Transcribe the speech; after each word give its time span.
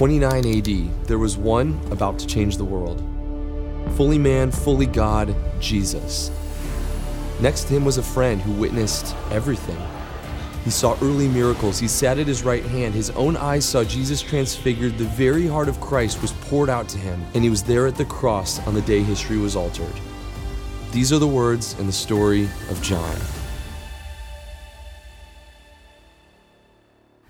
29 0.00 0.46
AD, 0.46 1.06
there 1.08 1.18
was 1.18 1.36
one 1.36 1.78
about 1.90 2.18
to 2.18 2.26
change 2.26 2.56
the 2.56 2.64
world. 2.64 3.04
Fully 3.98 4.16
man, 4.16 4.50
fully 4.50 4.86
God, 4.86 5.36
Jesus. 5.60 6.30
Next 7.38 7.64
to 7.64 7.74
him 7.74 7.84
was 7.84 7.98
a 7.98 8.02
friend 8.02 8.40
who 8.40 8.52
witnessed 8.52 9.14
everything. 9.30 9.76
He 10.64 10.70
saw 10.70 10.96
early 11.02 11.28
miracles. 11.28 11.78
He 11.78 11.86
sat 11.86 12.18
at 12.18 12.26
his 12.26 12.44
right 12.44 12.64
hand. 12.64 12.94
His 12.94 13.10
own 13.10 13.36
eyes 13.36 13.66
saw 13.66 13.84
Jesus 13.84 14.22
transfigured. 14.22 14.96
The 14.96 15.04
very 15.04 15.46
heart 15.46 15.68
of 15.68 15.82
Christ 15.82 16.22
was 16.22 16.32
poured 16.32 16.70
out 16.70 16.88
to 16.88 16.98
him, 16.98 17.22
and 17.34 17.44
he 17.44 17.50
was 17.50 17.62
there 17.62 17.86
at 17.86 17.96
the 17.96 18.06
cross 18.06 18.58
on 18.66 18.72
the 18.72 18.80
day 18.80 19.02
history 19.02 19.36
was 19.36 19.54
altered. 19.54 20.00
These 20.92 21.12
are 21.12 21.18
the 21.18 21.28
words 21.28 21.78
in 21.78 21.84
the 21.84 21.92
story 21.92 22.44
of 22.70 22.80
John. 22.80 23.18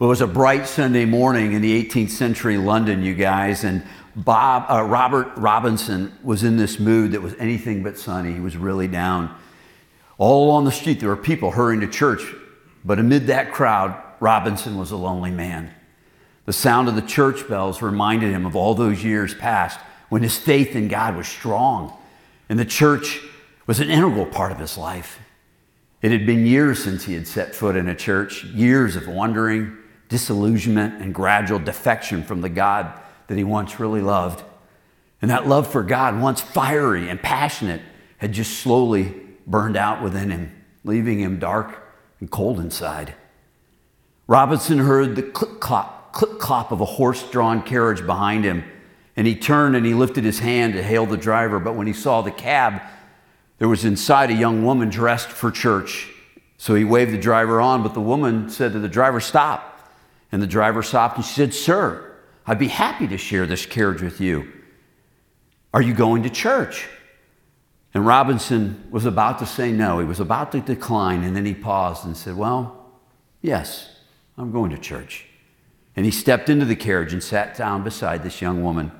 Well, 0.00 0.08
it 0.08 0.12
was 0.12 0.22
a 0.22 0.26
bright 0.26 0.66
Sunday 0.66 1.04
morning 1.04 1.52
in 1.52 1.60
the 1.60 1.84
18th 1.84 2.08
century 2.08 2.56
London, 2.56 3.02
you 3.02 3.14
guys, 3.14 3.64
and 3.64 3.82
Bob 4.16 4.64
uh, 4.70 4.82
Robert 4.82 5.30
Robinson 5.36 6.10
was 6.22 6.42
in 6.42 6.56
this 6.56 6.80
mood 6.80 7.12
that 7.12 7.20
was 7.20 7.34
anything 7.34 7.82
but 7.82 7.98
sunny. 7.98 8.32
He 8.32 8.40
was 8.40 8.56
really 8.56 8.88
down. 8.88 9.36
All 10.16 10.46
along 10.46 10.64
the 10.64 10.72
street, 10.72 11.00
there 11.00 11.10
were 11.10 11.18
people 11.18 11.50
hurrying 11.50 11.82
to 11.82 11.86
church, 11.86 12.22
but 12.82 12.98
amid 12.98 13.26
that 13.26 13.52
crowd, 13.52 13.94
Robinson 14.20 14.78
was 14.78 14.90
a 14.90 14.96
lonely 14.96 15.30
man. 15.30 15.70
The 16.46 16.54
sound 16.54 16.88
of 16.88 16.94
the 16.94 17.02
church 17.02 17.46
bells 17.46 17.82
reminded 17.82 18.32
him 18.32 18.46
of 18.46 18.56
all 18.56 18.74
those 18.74 19.04
years 19.04 19.34
past 19.34 19.78
when 20.08 20.22
his 20.22 20.38
faith 20.38 20.74
in 20.74 20.88
God 20.88 21.14
was 21.14 21.28
strong, 21.28 21.92
and 22.48 22.58
the 22.58 22.64
church 22.64 23.20
was 23.66 23.80
an 23.80 23.90
integral 23.90 24.24
part 24.24 24.50
of 24.50 24.60
his 24.60 24.78
life. 24.78 25.18
It 26.00 26.10
had 26.10 26.24
been 26.24 26.46
years 26.46 26.82
since 26.82 27.04
he 27.04 27.12
had 27.12 27.28
set 27.28 27.54
foot 27.54 27.76
in 27.76 27.86
a 27.86 27.94
church, 27.94 28.44
years 28.44 28.96
of 28.96 29.06
wandering, 29.06 29.76
disillusionment, 30.10 31.00
and 31.00 31.14
gradual 31.14 31.58
defection 31.58 32.22
from 32.22 32.42
the 32.42 32.48
God 32.50 32.92
that 33.28 33.38
he 33.38 33.44
once 33.44 33.80
really 33.80 34.02
loved. 34.02 34.42
And 35.22 35.30
that 35.30 35.46
love 35.46 35.70
for 35.70 35.82
God, 35.82 36.20
once 36.20 36.40
fiery 36.40 37.08
and 37.08 37.22
passionate, 37.22 37.80
had 38.18 38.32
just 38.32 38.58
slowly 38.58 39.14
burned 39.46 39.76
out 39.76 40.02
within 40.02 40.30
him, 40.30 40.64
leaving 40.84 41.20
him 41.20 41.38
dark 41.38 41.78
and 42.18 42.30
cold 42.30 42.58
inside. 42.58 43.14
Robinson 44.26 44.78
heard 44.78 45.16
the 45.16 45.22
click 45.22 45.60
clop, 45.60 46.12
click 46.12 46.38
clop 46.38 46.72
of 46.72 46.80
a 46.80 46.84
horse 46.84 47.22
drawn 47.30 47.62
carriage 47.62 48.04
behind 48.04 48.44
him, 48.44 48.64
and 49.16 49.26
he 49.26 49.36
turned 49.36 49.76
and 49.76 49.86
he 49.86 49.94
lifted 49.94 50.24
his 50.24 50.40
hand 50.40 50.74
to 50.74 50.82
hail 50.82 51.06
the 51.06 51.16
driver. 51.16 51.60
But 51.60 51.74
when 51.74 51.86
he 51.86 51.92
saw 51.92 52.20
the 52.20 52.30
cab, 52.30 52.82
there 53.58 53.68
was 53.68 53.84
inside 53.84 54.30
a 54.30 54.34
young 54.34 54.64
woman 54.64 54.88
dressed 54.88 55.28
for 55.28 55.50
church. 55.50 56.10
So 56.58 56.74
he 56.74 56.84
waved 56.84 57.12
the 57.12 57.18
driver 57.18 57.60
on, 57.60 57.82
but 57.82 57.94
the 57.94 58.00
woman 58.00 58.50
said 58.50 58.72
to 58.72 58.80
the 58.80 58.88
driver, 58.88 59.20
Stop. 59.20 59.69
And 60.32 60.40
the 60.40 60.46
driver 60.46 60.82
stopped 60.82 61.16
and 61.16 61.24
she 61.24 61.34
said, 61.34 61.54
Sir, 61.54 62.16
I'd 62.46 62.58
be 62.58 62.68
happy 62.68 63.06
to 63.08 63.18
share 63.18 63.46
this 63.46 63.66
carriage 63.66 64.02
with 64.02 64.20
you. 64.20 64.50
Are 65.72 65.82
you 65.82 65.94
going 65.94 66.22
to 66.24 66.30
church? 66.30 66.88
And 67.94 68.06
Robinson 68.06 68.84
was 68.90 69.04
about 69.04 69.38
to 69.40 69.46
say 69.46 69.72
no. 69.72 69.98
He 69.98 70.04
was 70.04 70.20
about 70.20 70.52
to 70.52 70.60
decline, 70.60 71.24
and 71.24 71.34
then 71.34 71.44
he 71.44 71.54
paused 71.54 72.04
and 72.04 72.16
said, 72.16 72.36
Well, 72.36 72.92
yes, 73.42 73.96
I'm 74.38 74.52
going 74.52 74.70
to 74.70 74.78
church. 74.78 75.26
And 75.96 76.04
he 76.04 76.12
stepped 76.12 76.48
into 76.48 76.64
the 76.64 76.76
carriage 76.76 77.12
and 77.12 77.22
sat 77.22 77.56
down 77.56 77.82
beside 77.82 78.22
this 78.22 78.40
young 78.40 78.62
woman. 78.62 78.92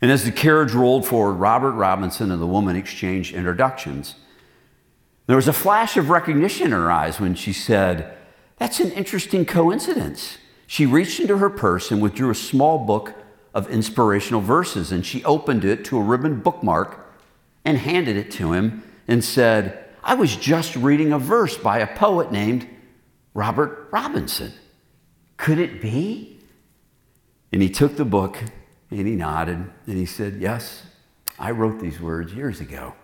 And 0.00 0.10
as 0.10 0.24
the 0.24 0.32
carriage 0.32 0.72
rolled 0.72 1.06
forward, 1.06 1.34
Robert 1.34 1.72
Robinson 1.72 2.30
and 2.30 2.42
the 2.42 2.46
woman 2.46 2.76
exchanged 2.76 3.34
introductions. 3.34 4.16
There 5.26 5.36
was 5.36 5.48
a 5.48 5.52
flash 5.52 5.96
of 5.96 6.10
recognition 6.10 6.66
in 6.66 6.72
her 6.72 6.90
eyes 6.90 7.20
when 7.20 7.34
she 7.34 7.52
said, 7.52 8.16
That's 8.58 8.80
an 8.80 8.90
interesting 8.92 9.46
coincidence. 9.46 10.38
She 10.66 10.86
reached 10.86 11.20
into 11.20 11.38
her 11.38 11.50
purse 11.50 11.90
and 11.90 12.00
withdrew 12.00 12.30
a 12.30 12.34
small 12.34 12.78
book 12.78 13.14
of 13.52 13.68
inspirational 13.70 14.40
verses, 14.40 14.90
and 14.90 15.04
she 15.04 15.24
opened 15.24 15.64
it 15.64 15.84
to 15.86 15.98
a 15.98 16.02
ribbon 16.02 16.40
bookmark 16.40 17.00
and 17.64 17.78
handed 17.78 18.16
it 18.16 18.30
to 18.32 18.52
him 18.52 18.82
and 19.06 19.24
said, 19.24 19.84
I 20.02 20.14
was 20.14 20.36
just 20.36 20.76
reading 20.76 21.12
a 21.12 21.18
verse 21.18 21.56
by 21.56 21.78
a 21.78 21.96
poet 21.96 22.30
named 22.30 22.68
Robert 23.32 23.88
Robinson. 23.90 24.52
Could 25.36 25.58
it 25.58 25.80
be? 25.80 26.40
And 27.52 27.62
he 27.62 27.70
took 27.70 27.96
the 27.96 28.04
book 28.04 28.38
and 28.90 29.06
he 29.06 29.14
nodded 29.14 29.70
and 29.86 29.96
he 29.96 30.06
said, 30.06 30.36
Yes, 30.40 30.82
I 31.38 31.50
wrote 31.50 31.80
these 31.80 32.00
words 32.00 32.32
years 32.32 32.60
ago. 32.60 32.94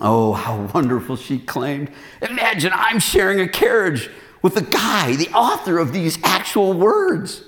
Oh, 0.00 0.32
how 0.32 0.68
wonderful, 0.74 1.16
she 1.16 1.38
claimed. 1.38 1.90
Imagine 2.22 2.72
I'm 2.74 3.00
sharing 3.00 3.40
a 3.40 3.48
carriage 3.48 4.10
with 4.42 4.54
the 4.54 4.62
guy, 4.62 5.16
the 5.16 5.30
author 5.30 5.78
of 5.78 5.92
these 5.92 6.18
actual 6.22 6.72
words. 6.72 7.44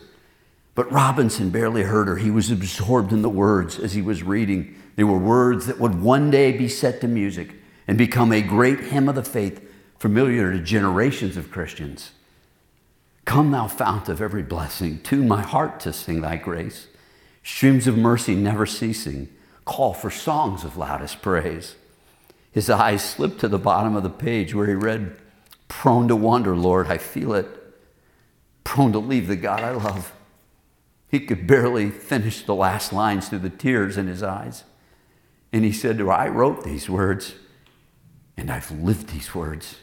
But 0.75 0.91
Robinson 0.91 1.51
barely 1.51 1.83
heard 1.83 2.09
her. 2.09 2.17
He 2.17 2.31
was 2.31 2.51
absorbed 2.51 3.13
in 3.13 3.23
the 3.23 3.29
words 3.29 3.79
as 3.79 3.93
he 3.93 4.03
was 4.03 4.23
reading. 4.23 4.75
They 4.97 5.05
were 5.05 5.19
words 5.19 5.67
that 5.67 5.81
would 5.81 6.01
one 6.01 6.31
day 6.31 6.53
be 6.53 6.69
set 6.69 7.01
to 7.01 7.09
music 7.09 7.55
and 7.87 7.99
become 7.99 8.33
a 8.33 8.41
great 8.41 8.81
hymn 8.81 9.09
of 9.09 9.15
the 9.15 9.23
faith 9.23 9.67
familiar 9.99 10.53
to 10.53 10.61
generations 10.61 11.37
of 11.37 11.51
Christians. 11.51 12.13
Come, 13.25 13.51
thou 13.51 13.69
fount 13.69 14.09
of 14.09 14.21
every 14.21 14.43
blessing, 14.43 15.01
tune 15.03 15.29
my 15.29 15.43
heart 15.43 15.79
to 15.81 15.93
sing 15.93 16.21
thy 16.21 16.37
grace. 16.37 16.87
Streams 17.43 17.87
of 17.87 17.97
mercy 17.97 18.35
never 18.35 18.67
ceasing, 18.67 19.29
call 19.65 19.93
for 19.93 20.11
songs 20.11 20.65
of 20.65 20.77
loudest 20.77 21.23
praise. 21.23 21.77
His 22.53 22.69
eyes 22.71 23.05
slipped 23.05 23.41
to 23.41 23.49
the 23.49 23.59
bottom 23.59 23.95
of 23.95 24.03
the 24.03 24.11
page 24.11 24.55
where 24.55 24.67
he 24.67 24.75
read, 24.75 25.17
Prone 25.71 26.09
to 26.09 26.17
wonder, 26.17 26.57
Lord, 26.57 26.89
I 26.89 26.99
feel 26.99 27.33
it. 27.33 27.47
Prone 28.65 28.91
to 28.93 28.99
leave 28.99 29.29
the 29.29 29.37
God 29.37 29.61
I 29.61 29.71
love. 29.71 30.13
He 31.09 31.21
could 31.21 31.47
barely 31.47 31.91
finish 31.91 32.43
the 32.43 32.57
last 32.57 32.93
lines 32.93 33.29
through 33.29 33.39
the 33.39 33.51
tears 33.51 33.97
in 33.97 34.09
his 34.09 34.21
eyes. 34.21 34.65
And 35.53 35.65
he 35.65 35.71
said 35.71 35.97
to 35.99 36.07
her, 36.07 36.13
I 36.13 36.29
wrote 36.29 36.65
these 36.65 36.91
words, 36.91 37.35
and 38.37 38.51
I've 38.51 38.73
lived 38.73 39.11
these 39.11 39.33
words. 39.33 39.77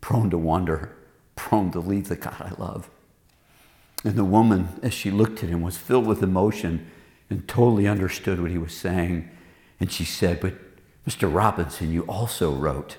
Prone 0.00 0.30
to 0.30 0.38
wonder, 0.38 0.96
prone 1.36 1.70
to 1.72 1.80
leave 1.80 2.08
the 2.08 2.16
God 2.16 2.36
I 2.40 2.54
love. 2.58 2.88
And 4.02 4.16
the 4.16 4.24
woman, 4.24 4.80
as 4.82 4.94
she 4.94 5.10
looked 5.10 5.44
at 5.44 5.50
him, 5.50 5.60
was 5.60 5.76
filled 5.76 6.06
with 6.06 6.22
emotion 6.22 6.90
and 7.28 7.46
totally 7.46 7.86
understood 7.86 8.40
what 8.40 8.50
he 8.50 8.58
was 8.58 8.72
saying. 8.72 9.28
And 9.78 9.92
she 9.92 10.06
said, 10.06 10.40
But 10.40 10.54
Mr. 11.06 11.32
Robinson, 11.32 11.92
you 11.92 12.02
also 12.04 12.54
wrote. 12.54 12.96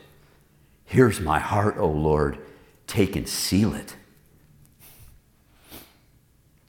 Here's 0.92 1.22
my 1.22 1.40
heart, 1.40 1.78
O 1.78 1.88
Lord. 1.88 2.38
Take 2.86 3.16
and 3.16 3.26
seal 3.26 3.74
it. 3.74 3.96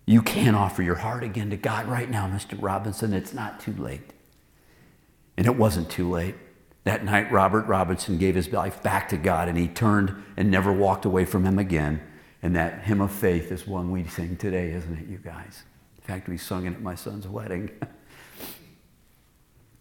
You 0.07 0.23
can 0.23 0.55
offer 0.55 0.81
your 0.81 0.95
heart 0.95 1.25
again 1.25 1.51
to 1.51 1.57
God 1.57 1.89
right 1.89 2.09
now, 2.09 2.29
Mr. 2.29 2.57
Robinson. 2.63 3.13
It's 3.15 3.35
not 3.35 3.59
too 3.59 3.73
late. 3.73 4.13
And 5.37 5.45
it 5.45 5.57
wasn't 5.57 5.91
too 5.91 6.09
late. 6.09 6.37
That 6.85 7.05
night, 7.05 7.33
Robert 7.33 7.67
Robinson 7.67 8.17
gave 8.17 8.37
his 8.37 8.53
life 8.53 8.81
back 8.81 9.09
to 9.09 9.17
God 9.17 9.49
and 9.49 9.59
he 9.59 9.67
turned 9.67 10.15
and 10.37 10.53
never 10.53 10.73
walked 10.73 11.05
away 11.05 11.25
from 11.25 11.45
him 11.45 11.59
again. 11.59 12.01
And 12.45 12.55
that 12.55 12.85
hymn 12.85 13.01
of 13.01 13.11
faith 13.11 13.51
is 13.51 13.67
one 13.67 13.91
we 13.91 14.07
sing 14.07 14.37
today, 14.37 14.71
isn't 14.71 14.99
it, 14.99 15.09
you 15.09 15.19
guys? 15.19 15.65
In 15.97 16.03
fact, 16.05 16.29
we 16.29 16.39
sung 16.39 16.65
it 16.67 16.75
at 16.75 16.81
my 16.81 16.95
son's 16.95 17.27
wedding. 17.27 17.73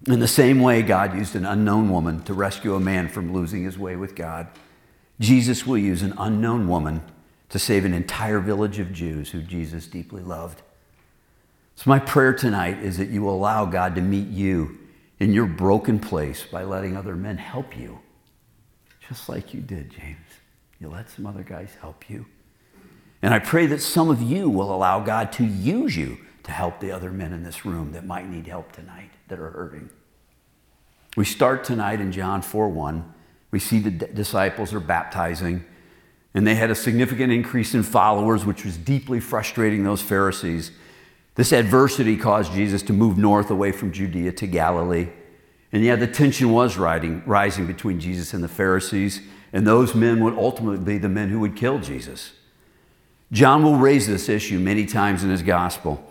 In 0.07 0.19
the 0.19 0.27
same 0.27 0.61
way, 0.61 0.81
God 0.81 1.15
used 1.15 1.35
an 1.35 1.45
unknown 1.45 1.89
woman 1.89 2.23
to 2.23 2.33
rescue 2.33 2.73
a 2.73 2.79
man 2.79 3.07
from 3.07 3.33
losing 3.33 3.63
his 3.63 3.77
way 3.77 3.95
with 3.95 4.15
God. 4.15 4.47
Jesus 5.19 5.67
will 5.67 5.77
use 5.77 6.01
an 6.01 6.15
unknown 6.17 6.67
woman 6.67 7.03
to 7.49 7.59
save 7.59 7.85
an 7.85 7.93
entire 7.93 8.39
village 8.39 8.79
of 8.79 8.91
Jews 8.91 9.29
who 9.29 9.43
Jesus 9.43 9.85
deeply 9.85 10.23
loved. 10.23 10.63
So, 11.75 11.89
my 11.89 11.99
prayer 11.99 12.33
tonight 12.33 12.79
is 12.81 12.97
that 12.97 13.09
you 13.09 13.21
will 13.21 13.35
allow 13.35 13.65
God 13.65 13.93
to 13.95 14.01
meet 14.01 14.27
you 14.27 14.79
in 15.19 15.33
your 15.33 15.45
broken 15.45 15.99
place 15.99 16.45
by 16.45 16.63
letting 16.63 16.97
other 16.97 17.15
men 17.15 17.37
help 17.37 17.77
you, 17.77 17.99
just 19.07 19.29
like 19.29 19.53
you 19.53 19.61
did, 19.61 19.91
James. 19.91 20.17
You 20.79 20.89
let 20.89 21.11
some 21.11 21.27
other 21.27 21.43
guys 21.43 21.77
help 21.79 22.09
you. 22.09 22.25
And 23.21 23.35
I 23.35 23.39
pray 23.39 23.67
that 23.67 23.81
some 23.81 24.09
of 24.09 24.19
you 24.19 24.49
will 24.49 24.73
allow 24.73 24.99
God 24.99 25.31
to 25.33 25.45
use 25.45 25.95
you 25.95 26.17
to 26.41 26.51
help 26.51 26.79
the 26.79 26.91
other 26.91 27.11
men 27.11 27.33
in 27.33 27.43
this 27.43 27.65
room 27.65 27.91
that 27.91 28.03
might 28.03 28.27
need 28.27 28.47
help 28.47 28.71
tonight 28.71 29.10
that 29.31 29.39
are 29.39 29.49
hurting. 29.49 29.89
We 31.15 31.23
start 31.23 31.63
tonight 31.63 32.01
in 32.01 32.11
John 32.11 32.41
4 32.41 32.67
1. 32.67 33.13
We 33.49 33.59
see 33.59 33.79
the 33.79 33.91
d- 33.91 34.07
disciples 34.13 34.73
are 34.73 34.81
baptizing, 34.81 35.63
and 36.33 36.45
they 36.45 36.55
had 36.55 36.69
a 36.69 36.75
significant 36.75 37.31
increase 37.31 37.73
in 37.73 37.83
followers, 37.83 38.45
which 38.45 38.65
was 38.65 38.75
deeply 38.75 39.21
frustrating 39.21 39.83
those 39.83 40.01
Pharisees. 40.01 40.71
This 41.35 41.53
adversity 41.53 42.17
caused 42.17 42.51
Jesus 42.51 42.81
to 42.83 42.93
move 42.93 43.17
north 43.17 43.49
away 43.49 43.71
from 43.71 43.93
Judea 43.93 44.33
to 44.33 44.47
Galilee. 44.47 45.07
And 45.71 45.85
yet 45.85 46.01
the 46.01 46.07
tension 46.07 46.51
was 46.51 46.77
riding, 46.77 47.23
rising 47.25 47.65
between 47.65 48.01
Jesus 48.01 48.33
and 48.33 48.43
the 48.43 48.49
Pharisees, 48.49 49.21
and 49.53 49.65
those 49.65 49.95
men 49.95 50.21
would 50.21 50.33
ultimately 50.33 50.83
be 50.83 50.97
the 50.97 51.07
men 51.07 51.29
who 51.29 51.39
would 51.39 51.55
kill 51.55 51.79
Jesus. 51.79 52.33
John 53.31 53.63
will 53.63 53.77
raise 53.77 54.07
this 54.07 54.27
issue 54.27 54.59
many 54.59 54.85
times 54.85 55.23
in 55.23 55.29
his 55.29 55.41
gospel. 55.41 56.05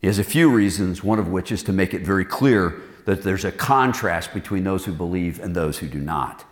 He 0.00 0.06
has 0.06 0.18
a 0.18 0.24
few 0.24 0.50
reasons, 0.50 1.04
one 1.04 1.18
of 1.18 1.28
which 1.28 1.52
is 1.52 1.62
to 1.64 1.72
make 1.72 1.92
it 1.92 2.02
very 2.02 2.24
clear 2.24 2.80
that 3.04 3.22
there's 3.22 3.44
a 3.44 3.52
contrast 3.52 4.32
between 4.32 4.64
those 4.64 4.84
who 4.84 4.92
believe 4.92 5.40
and 5.40 5.54
those 5.54 5.78
who 5.78 5.88
do 5.88 5.98
not. 5.98 6.44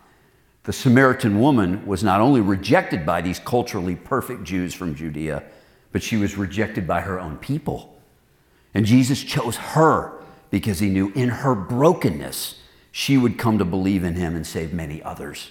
The 0.63 0.73
Samaritan 0.73 1.39
woman 1.39 1.85
was 1.85 2.03
not 2.03 2.21
only 2.21 2.41
rejected 2.41 3.05
by 3.05 3.21
these 3.21 3.39
culturally 3.39 3.95
perfect 3.95 4.43
Jews 4.43 4.73
from 4.73 4.93
Judea, 4.93 5.43
but 5.91 6.03
she 6.03 6.17
was 6.17 6.37
rejected 6.37 6.85
by 6.85 7.01
her 7.01 7.19
own 7.19 7.37
people. 7.37 7.99
And 8.73 8.85
Jesus 8.85 9.23
chose 9.23 9.55
her 9.55 10.21
because 10.51 10.79
he 10.79 10.89
knew 10.89 11.11
in 11.15 11.29
her 11.29 11.55
brokenness 11.55 12.61
she 12.91 13.17
would 13.17 13.37
come 13.37 13.57
to 13.57 13.65
believe 13.65 14.03
in 14.03 14.15
him 14.15 14.35
and 14.35 14.45
save 14.45 14.73
many 14.73 15.01
others. 15.01 15.49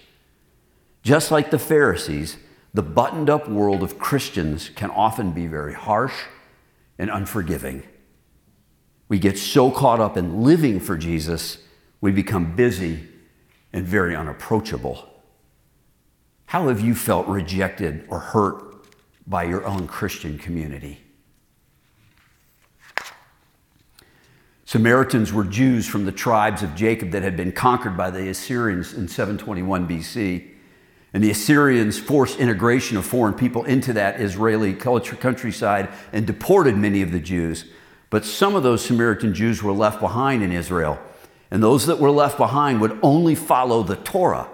Just 1.03 1.31
like 1.31 1.51
the 1.51 1.59
Pharisees, 1.59 2.37
the 2.75 2.83
buttoned 2.83 3.31
up 3.31 3.49
world 3.49 3.83
of 3.83 3.99
Christians 3.99 4.69
can 4.69 4.91
often 4.91 5.33
be 5.33 5.47
very 5.47 5.75
harsh 5.75 6.15
and 6.99 7.11
unforgiving. 7.11 7.83
We 9.09 9.19
get 9.19 9.39
so 9.39 9.71
caught 9.71 10.01
up 10.01 10.17
in 10.17 10.43
living 10.43 10.81
for 10.81 10.97
Jesus, 10.97 11.59
we 12.01 12.13
become 12.13 12.55
busy 12.55 13.09
and 13.73 13.87
very 13.87 14.15
unapproachable. 14.15 15.09
How 16.47 16.69
have 16.69 16.81
you 16.81 16.95
felt 16.95 17.27
rejected 17.27 18.07
or 18.09 18.19
hurt 18.19 18.87
by 19.27 19.45
your 19.45 19.67
own 19.67 19.87
Christian 19.87 20.39
community? 20.39 21.01
Samaritans 24.65 25.33
were 25.33 25.45
Jews 25.45 25.87
from 25.87 26.05
the 26.05 26.13
tribes 26.13 26.63
of 26.63 26.75
Jacob 26.75 27.11
that 27.13 27.23
had 27.23 27.37
been 27.39 27.53
conquered 27.53 27.97
by 27.97 28.11
the 28.11 28.29
Assyrians 28.29 28.93
in 28.93 29.09
721 29.09 29.89
BC. 29.89 30.58
And 31.13 31.25
the 31.25 31.31
Assyrians 31.31 31.99
forced 31.99 32.39
integration 32.39 32.97
of 32.97 33.07
foreign 33.07 33.35
people 33.35 33.65
into 33.65 33.93
that 33.95 34.21
Israeli 34.21 34.75
culture, 34.75 35.17
countryside 35.17 35.89
and 36.13 36.27
deported 36.27 36.77
many 36.77 37.01
of 37.01 37.13
the 37.13 37.21
Jews. 37.21 37.65
But 38.11 38.25
some 38.25 38.55
of 38.55 38.63
those 38.63 38.85
Samaritan 38.85 39.35
Jews 39.35 39.63
were 39.63 39.73
left 39.73 40.01
behind 40.01 40.43
in 40.43 40.53
Israel. 40.53 40.99
And 41.51 41.63
those 41.63 41.87
that 41.87 41.99
were 41.99 42.11
left 42.11 42.37
behind 42.37 42.81
would 42.81 42.99
only 43.03 43.35
follow 43.35 43.83
the 43.83 43.97
Torah, 43.97 44.49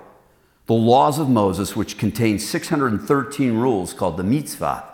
the 0.66 0.74
laws 0.74 1.18
of 1.18 1.28
Moses, 1.28 1.74
which 1.74 1.98
contained 1.98 2.40
613 2.40 3.54
rules 3.54 3.92
called 3.92 4.16
the 4.16 4.24
mitzvah. 4.24 4.84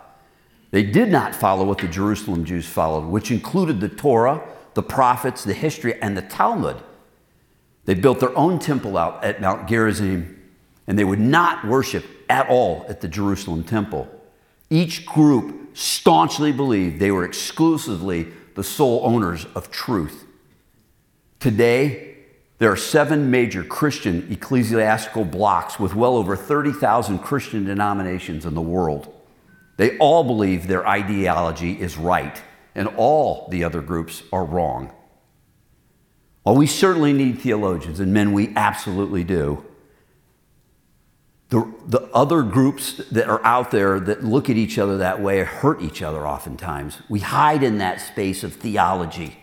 They 0.71 0.83
did 0.83 1.09
not 1.09 1.35
follow 1.35 1.65
what 1.65 1.77
the 1.77 1.87
Jerusalem 1.87 2.43
Jews 2.43 2.65
followed, 2.65 3.05
which 3.05 3.29
included 3.29 3.79
the 3.79 3.89
Torah, 3.89 4.41
the 4.73 4.81
prophets, 4.81 5.43
the 5.43 5.53
history, 5.53 6.01
and 6.01 6.17
the 6.17 6.21
Talmud. 6.21 6.81
They 7.85 7.93
built 7.93 8.19
their 8.19 8.35
own 8.37 8.57
temple 8.57 8.97
out 8.97 9.23
at 9.23 9.41
Mount 9.41 9.67
Gerizim, 9.67 10.40
and 10.87 10.97
they 10.97 11.03
would 11.03 11.19
not 11.19 11.65
worship 11.65 12.05
at 12.29 12.49
all 12.49 12.85
at 12.89 13.01
the 13.01 13.07
Jerusalem 13.07 13.63
temple. 13.63 14.09
Each 14.69 15.05
group 15.05 15.75
staunchly 15.77 16.51
believed 16.51 16.99
they 16.99 17.11
were 17.11 17.25
exclusively 17.25 18.27
the 18.55 18.63
sole 18.63 19.01
owners 19.03 19.45
of 19.55 19.71
truth. 19.71 20.25
Today, 21.39 22.15
there 22.57 22.71
are 22.71 22.77
seven 22.77 23.31
major 23.31 23.63
Christian 23.63 24.27
ecclesiastical 24.31 25.25
blocks 25.25 25.79
with 25.79 25.95
well 25.95 26.15
over 26.15 26.35
30,000 26.35 27.19
Christian 27.19 27.65
denominations 27.65 28.45
in 28.45 28.53
the 28.53 28.61
world. 28.61 29.13
They 29.77 29.97
all 29.97 30.23
believe 30.23 30.67
their 30.67 30.87
ideology 30.87 31.79
is 31.81 31.97
right 31.97 32.41
and 32.75 32.87
all 32.97 33.47
the 33.49 33.63
other 33.63 33.81
groups 33.81 34.23
are 34.31 34.45
wrong. 34.45 34.93
While 36.43 36.55
we 36.55 36.67
certainly 36.67 37.13
need 37.13 37.39
theologians, 37.39 37.99
and 37.99 38.13
men 38.13 38.33
we 38.33 38.53
absolutely 38.55 39.23
do, 39.23 39.65
the, 41.51 41.69
the 41.85 42.01
other 42.13 42.43
groups 42.43 42.95
that 43.11 43.27
are 43.27 43.43
out 43.43 43.71
there 43.71 43.99
that 43.99 44.23
look 44.23 44.49
at 44.49 44.55
each 44.55 44.77
other 44.77 44.97
that 44.97 45.21
way 45.21 45.39
hurt 45.43 45.81
each 45.81 46.01
other 46.01 46.25
oftentimes. 46.25 47.01
We 47.09 47.19
hide 47.19 47.61
in 47.61 47.77
that 47.79 47.99
space 47.99 48.41
of 48.45 48.55
theology. 48.55 49.37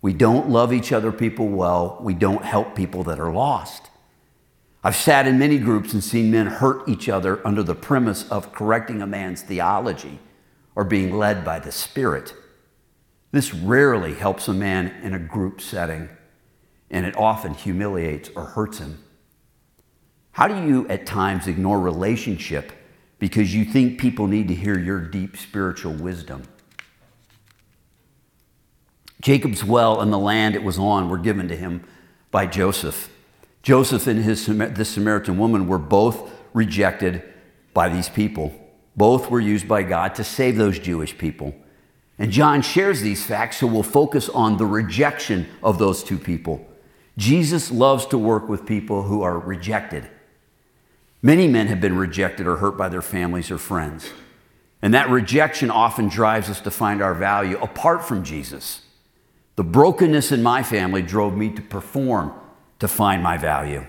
We 0.00 0.12
don't 0.12 0.50
love 0.50 0.72
each 0.72 0.92
other 0.92 1.10
people 1.10 1.48
well. 1.48 1.98
We 2.00 2.14
don't 2.14 2.44
help 2.44 2.76
people 2.76 3.02
that 3.04 3.18
are 3.18 3.32
lost. 3.32 3.90
I've 4.84 4.94
sat 4.94 5.26
in 5.26 5.36
many 5.36 5.58
groups 5.58 5.92
and 5.92 6.02
seen 6.02 6.30
men 6.30 6.46
hurt 6.46 6.88
each 6.88 7.08
other 7.08 7.44
under 7.44 7.64
the 7.64 7.74
premise 7.74 8.28
of 8.30 8.52
correcting 8.52 9.02
a 9.02 9.06
man's 9.06 9.42
theology 9.42 10.20
or 10.76 10.84
being 10.84 11.18
led 11.18 11.44
by 11.44 11.58
the 11.58 11.72
Spirit. 11.72 12.34
This 13.32 13.52
rarely 13.52 14.14
helps 14.14 14.46
a 14.46 14.54
man 14.54 14.94
in 15.02 15.12
a 15.12 15.18
group 15.18 15.60
setting, 15.60 16.08
and 16.88 17.04
it 17.04 17.16
often 17.16 17.54
humiliates 17.54 18.30
or 18.36 18.44
hurts 18.44 18.78
him. 18.78 19.02
How 20.32 20.48
do 20.48 20.66
you 20.66 20.88
at 20.88 21.06
times 21.06 21.46
ignore 21.46 21.78
relationship 21.78 22.72
because 23.18 23.54
you 23.54 23.64
think 23.64 24.00
people 24.00 24.26
need 24.26 24.48
to 24.48 24.54
hear 24.54 24.78
your 24.78 25.00
deep 25.00 25.36
spiritual 25.36 25.92
wisdom? 25.92 26.42
Jacob's 29.20 29.62
well 29.62 30.00
and 30.00 30.12
the 30.12 30.18
land 30.18 30.56
it 30.56 30.64
was 30.64 30.78
on 30.78 31.08
were 31.08 31.18
given 31.18 31.48
to 31.48 31.56
him 31.56 31.84
by 32.30 32.46
Joseph. 32.46 33.10
Joseph 33.62 34.06
and 34.08 34.24
his, 34.24 34.46
this 34.46 34.88
Samaritan 34.88 35.38
woman 35.38 35.68
were 35.68 35.78
both 35.78 36.30
rejected 36.52 37.22
by 37.72 37.88
these 37.88 38.08
people. 38.08 38.52
Both 38.96 39.30
were 39.30 39.40
used 39.40 39.68
by 39.68 39.84
God 39.84 40.14
to 40.16 40.24
save 40.24 40.56
those 40.56 40.78
Jewish 40.78 41.16
people. 41.16 41.54
And 42.18 42.32
John 42.32 42.62
shares 42.62 43.00
these 43.00 43.24
facts, 43.24 43.58
so 43.58 43.66
we'll 43.66 43.82
focus 43.82 44.28
on 44.28 44.56
the 44.56 44.66
rejection 44.66 45.46
of 45.62 45.78
those 45.78 46.02
two 46.02 46.18
people. 46.18 46.66
Jesus 47.16 47.70
loves 47.70 48.06
to 48.06 48.18
work 48.18 48.48
with 48.48 48.66
people 48.66 49.02
who 49.02 49.22
are 49.22 49.38
rejected. 49.38 50.08
Many 51.22 51.46
men 51.46 51.68
have 51.68 51.80
been 51.80 51.96
rejected 51.96 52.46
or 52.46 52.56
hurt 52.56 52.76
by 52.76 52.88
their 52.88 53.02
families 53.02 53.50
or 53.50 53.58
friends. 53.58 54.10
And 54.82 54.92
that 54.92 55.08
rejection 55.08 55.70
often 55.70 56.08
drives 56.08 56.50
us 56.50 56.60
to 56.62 56.70
find 56.70 57.00
our 57.00 57.14
value 57.14 57.56
apart 57.60 58.04
from 58.04 58.24
Jesus. 58.24 58.82
The 59.54 59.62
brokenness 59.62 60.32
in 60.32 60.42
my 60.42 60.64
family 60.64 61.02
drove 61.02 61.36
me 61.36 61.50
to 61.50 61.62
perform 61.62 62.32
to 62.80 62.88
find 62.88 63.22
my 63.22 63.36
value. 63.36 63.86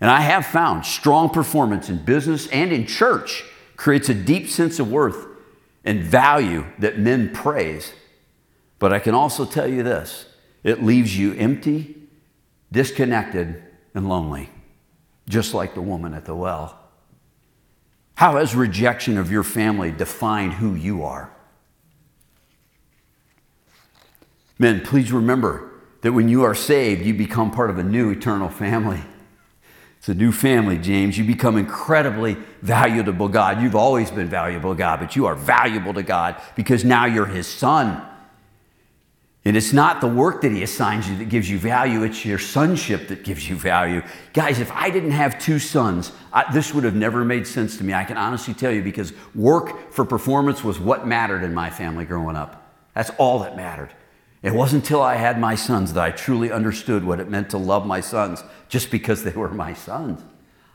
And 0.00 0.10
I 0.10 0.20
have 0.22 0.46
found 0.46 0.86
strong 0.86 1.28
performance 1.28 1.90
in 1.90 2.04
business 2.04 2.46
and 2.48 2.72
in 2.72 2.86
church 2.86 3.44
creates 3.76 4.08
a 4.08 4.14
deep 4.14 4.48
sense 4.48 4.78
of 4.78 4.90
worth 4.90 5.26
and 5.84 6.02
value 6.02 6.64
that 6.78 6.98
men 6.98 7.30
praise. 7.34 7.92
But 8.78 8.92
I 8.92 8.98
can 8.98 9.14
also 9.14 9.44
tell 9.44 9.66
you 9.66 9.82
this 9.82 10.26
it 10.64 10.82
leaves 10.82 11.18
you 11.18 11.34
empty, 11.34 11.96
disconnected, 12.72 13.62
and 13.94 14.08
lonely, 14.08 14.50
just 15.28 15.54
like 15.54 15.74
the 15.74 15.82
woman 15.82 16.14
at 16.14 16.24
the 16.24 16.34
well. 16.34 16.78
How 18.14 18.36
has 18.36 18.54
rejection 18.54 19.16
of 19.18 19.30
your 19.30 19.44
family 19.44 19.92
defined 19.92 20.54
who 20.54 20.74
you 20.74 21.04
are? 21.04 21.30
Men, 24.58 24.80
please 24.80 25.12
remember 25.12 25.70
that 26.00 26.12
when 26.12 26.28
you 26.28 26.42
are 26.42 26.54
saved, 26.54 27.06
you 27.06 27.14
become 27.14 27.50
part 27.50 27.70
of 27.70 27.78
a 27.78 27.84
new 27.84 28.10
eternal 28.10 28.48
family. 28.48 29.00
It's 29.98 30.08
a 30.08 30.14
new 30.14 30.32
family, 30.32 30.78
James. 30.78 31.18
You 31.18 31.24
become 31.24 31.56
incredibly 31.56 32.36
valuable 32.62 33.28
to 33.28 33.32
God. 33.32 33.60
You've 33.60 33.76
always 33.76 34.10
been 34.10 34.28
valuable 34.28 34.72
to 34.74 34.78
God, 34.78 35.00
but 35.00 35.16
you 35.16 35.26
are 35.26 35.34
valuable 35.34 35.92
to 35.94 36.02
God 36.02 36.40
because 36.56 36.84
now 36.84 37.04
you're 37.04 37.26
His 37.26 37.46
son. 37.46 38.07
And 39.44 39.56
it's 39.56 39.72
not 39.72 40.00
the 40.00 40.08
work 40.08 40.42
that 40.42 40.52
He 40.52 40.62
assigns 40.62 41.08
you 41.08 41.16
that 41.18 41.28
gives 41.28 41.48
you 41.48 41.58
value, 41.58 42.02
it's 42.02 42.24
your 42.24 42.38
sonship 42.38 43.08
that 43.08 43.24
gives 43.24 43.48
you 43.48 43.56
value. 43.56 44.02
Guys, 44.32 44.58
if 44.58 44.70
I 44.72 44.90
didn't 44.90 45.12
have 45.12 45.38
two 45.38 45.58
sons, 45.58 46.12
I, 46.32 46.52
this 46.52 46.74
would 46.74 46.84
have 46.84 46.94
never 46.94 47.24
made 47.24 47.46
sense 47.46 47.78
to 47.78 47.84
me. 47.84 47.94
I 47.94 48.04
can 48.04 48.16
honestly 48.16 48.52
tell 48.52 48.72
you 48.72 48.82
because 48.82 49.12
work 49.34 49.92
for 49.92 50.04
performance 50.04 50.62
was 50.64 50.78
what 50.78 51.06
mattered 51.06 51.44
in 51.44 51.54
my 51.54 51.70
family 51.70 52.04
growing 52.04 52.36
up. 52.36 52.74
That's 52.94 53.10
all 53.10 53.38
that 53.40 53.56
mattered. 53.56 53.90
It 54.42 54.52
wasn't 54.52 54.84
until 54.84 55.02
I 55.02 55.16
had 55.16 55.40
my 55.40 55.54
sons 55.54 55.92
that 55.92 56.02
I 56.02 56.10
truly 56.10 56.52
understood 56.52 57.04
what 57.04 57.20
it 57.20 57.28
meant 57.28 57.50
to 57.50 57.58
love 57.58 57.86
my 57.86 58.00
sons 58.00 58.44
just 58.68 58.90
because 58.90 59.24
they 59.24 59.32
were 59.32 59.48
my 59.48 59.72
sons. 59.72 60.20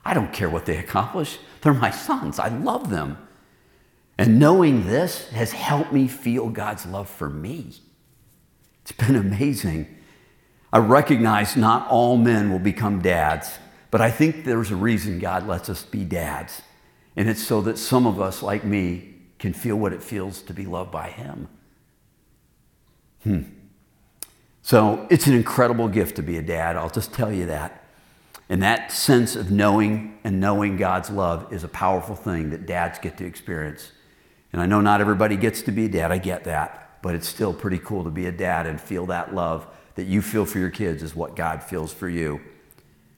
I 0.06 0.14
don't 0.14 0.34
care 0.34 0.50
what 0.50 0.66
they 0.66 0.78
accomplish, 0.78 1.38
they're 1.62 1.74
my 1.74 1.92
sons. 1.92 2.40
I 2.40 2.50
love 2.50 2.90
them. 2.90 3.18
And 4.18 4.38
knowing 4.38 4.86
this 4.86 5.30
has 5.30 5.54
helped 5.54 5.92
me 5.92 6.08
feel 6.08 6.50
God's 6.50 6.86
love 6.86 7.10
for 7.10 7.30
me. 7.30 7.74
It's 8.84 8.92
been 8.92 9.16
amazing. 9.16 9.88
I 10.72 10.78
recognize 10.80 11.56
not 11.56 11.88
all 11.88 12.18
men 12.18 12.52
will 12.52 12.60
become 12.60 13.02
dads, 13.02 13.58
but 13.92 14.02
I 14.02 14.12
think 14.12 14.44
there's 14.44 14.72
a 14.72 14.76
reason 14.76 15.20
God 15.20 15.48
lets 15.48 15.70
us 15.70 15.84
be 15.84 16.04
dads. 16.04 16.62
And 17.16 17.30
it's 17.30 17.44
so 17.44 17.62
that 17.62 17.78
some 17.78 18.06
of 18.06 18.20
us, 18.20 18.42
like 18.42 18.64
me, 18.64 19.16
can 19.40 19.54
feel 19.54 19.76
what 19.76 19.94
it 19.94 20.02
feels 20.02 20.42
to 20.44 20.54
be 20.54 20.66
loved 20.66 20.92
by 20.92 21.10
Him. 21.10 21.48
Hmm. 23.24 23.42
So 24.64 25.08
it's 25.10 25.28
an 25.28 25.34
incredible 25.34 25.88
gift 25.88 26.16
to 26.16 26.22
be 26.22 26.38
a 26.38 26.42
dad. 26.42 26.76
I'll 26.76 26.90
just 26.90 27.14
tell 27.14 27.32
you 27.32 27.46
that. 27.46 27.84
And 28.50 28.64
that 28.64 28.92
sense 28.92 29.36
of 29.36 29.52
knowing 29.52 30.18
and 30.24 30.40
knowing 30.40 30.78
God's 30.78 31.10
love 31.10 31.52
is 31.54 31.64
a 31.64 31.68
powerful 31.68 32.16
thing 32.16 32.50
that 32.50 32.66
dads 32.66 33.00
get 33.00 33.18
to 33.18 33.26
experience. 33.26 33.92
And 34.52 34.62
I 34.62 34.66
know 34.66 34.82
not 34.82 35.02
everybody 35.02 35.36
gets 35.36 35.62
to 35.64 35.72
be 35.72 35.86
a 35.86 35.90
dad, 35.90 36.12
I 36.12 36.18
get 36.18 36.44
that. 36.46 36.83
But 37.04 37.14
it's 37.14 37.28
still 37.28 37.54
pretty 37.54 37.78
cool 37.78 38.04
to 38.06 38.10
be 38.10 38.26
a 38.26 38.32
dad 38.32 38.66
and 38.66 38.82
feel 38.82 39.06
that 39.08 39.36
love 39.36 39.68
that 39.96 40.06
you 40.06 40.22
feel 40.24 40.46
for 40.46 40.58
your 40.58 40.72
kids 40.72 41.04
is 41.04 41.16
what 41.16 41.36
God 41.36 41.62
feels 41.62 41.94
for 41.94 42.10
you. 42.10 42.42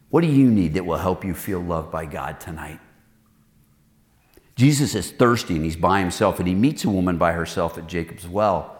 What 0.09 0.21
do 0.21 0.27
you 0.27 0.49
need 0.49 0.73
that 0.73 0.85
will 0.85 0.97
help 0.97 1.23
you 1.23 1.33
feel 1.33 1.59
loved 1.59 1.91
by 1.91 2.05
God 2.05 2.39
tonight? 2.39 2.79
Jesus 4.55 4.95
is 4.95 5.11
thirsty 5.11 5.55
and 5.55 5.63
he's 5.63 5.75
by 5.75 5.99
himself 5.99 6.39
and 6.39 6.47
he 6.47 6.55
meets 6.55 6.83
a 6.83 6.89
woman 6.89 7.17
by 7.17 7.33
herself 7.33 7.77
at 7.77 7.87
Jacob's 7.87 8.27
well. 8.27 8.77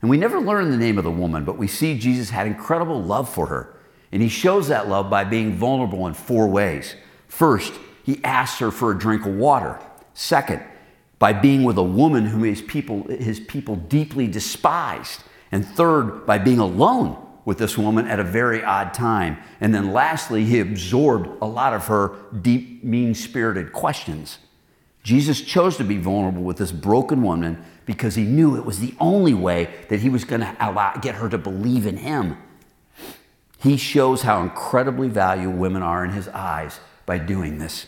And 0.00 0.10
we 0.10 0.16
never 0.16 0.40
learn 0.40 0.70
the 0.70 0.76
name 0.76 0.96
of 0.96 1.04
the 1.04 1.10
woman, 1.10 1.44
but 1.44 1.58
we 1.58 1.66
see 1.66 1.98
Jesus 1.98 2.30
had 2.30 2.46
incredible 2.46 3.02
love 3.02 3.28
for 3.28 3.46
her. 3.46 3.76
And 4.12 4.22
he 4.22 4.28
shows 4.28 4.68
that 4.68 4.88
love 4.88 5.10
by 5.10 5.24
being 5.24 5.56
vulnerable 5.56 6.06
in 6.06 6.14
four 6.14 6.48
ways. 6.48 6.94
First, 7.26 7.74
he 8.04 8.24
asks 8.24 8.60
her 8.60 8.70
for 8.70 8.92
a 8.92 8.98
drink 8.98 9.26
of 9.26 9.34
water. 9.34 9.78
Second, 10.14 10.62
by 11.18 11.32
being 11.32 11.64
with 11.64 11.78
a 11.78 11.82
woman 11.82 12.26
whom 12.26 12.44
his 12.44 12.62
people, 12.62 13.02
his 13.04 13.40
people 13.40 13.76
deeply 13.76 14.26
despised. 14.28 15.22
And 15.50 15.66
third, 15.66 16.26
by 16.26 16.38
being 16.38 16.58
alone 16.58 17.24
with 17.44 17.58
this 17.58 17.78
woman 17.78 18.06
at 18.06 18.20
a 18.20 18.24
very 18.24 18.62
odd 18.62 18.92
time. 18.92 19.38
And 19.60 19.74
then 19.74 19.92
lastly, 19.92 20.44
he 20.44 20.60
absorbed 20.60 21.28
a 21.40 21.46
lot 21.46 21.72
of 21.72 21.86
her 21.86 22.14
deep, 22.42 22.84
mean 22.84 23.14
spirited 23.14 23.72
questions. 23.72 24.38
Jesus 25.02 25.40
chose 25.40 25.78
to 25.78 25.84
be 25.84 25.96
vulnerable 25.96 26.42
with 26.42 26.58
this 26.58 26.72
broken 26.72 27.22
woman 27.22 27.64
because 27.86 28.14
he 28.14 28.24
knew 28.24 28.56
it 28.56 28.66
was 28.66 28.80
the 28.80 28.94
only 29.00 29.32
way 29.32 29.72
that 29.88 30.00
he 30.00 30.10
was 30.10 30.24
going 30.24 30.42
to 30.42 30.98
get 31.00 31.14
her 31.14 31.30
to 31.30 31.38
believe 31.38 31.86
in 31.86 31.96
him. 31.96 32.36
He 33.60 33.78
shows 33.78 34.22
how 34.22 34.42
incredibly 34.42 35.08
valuable 35.08 35.56
women 35.56 35.82
are 35.82 36.04
in 36.04 36.10
his 36.10 36.28
eyes 36.28 36.80
by 37.06 37.16
doing 37.16 37.56
this. 37.56 37.86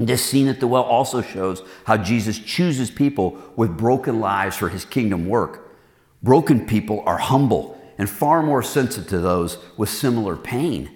This 0.00 0.24
scene 0.24 0.48
at 0.48 0.60
the 0.60 0.66
well 0.66 0.82
also 0.82 1.20
shows 1.20 1.62
how 1.84 1.98
Jesus 1.98 2.38
chooses 2.38 2.90
people 2.90 3.36
with 3.54 3.76
broken 3.76 4.18
lives 4.18 4.56
for 4.56 4.70
his 4.70 4.86
kingdom 4.86 5.28
work. 5.28 5.76
Broken 6.22 6.66
people 6.66 7.02
are 7.04 7.18
humble 7.18 7.78
and 7.98 8.08
far 8.08 8.42
more 8.42 8.62
sensitive 8.62 9.10
to 9.10 9.18
those 9.18 9.58
with 9.76 9.90
similar 9.90 10.36
pain. 10.36 10.90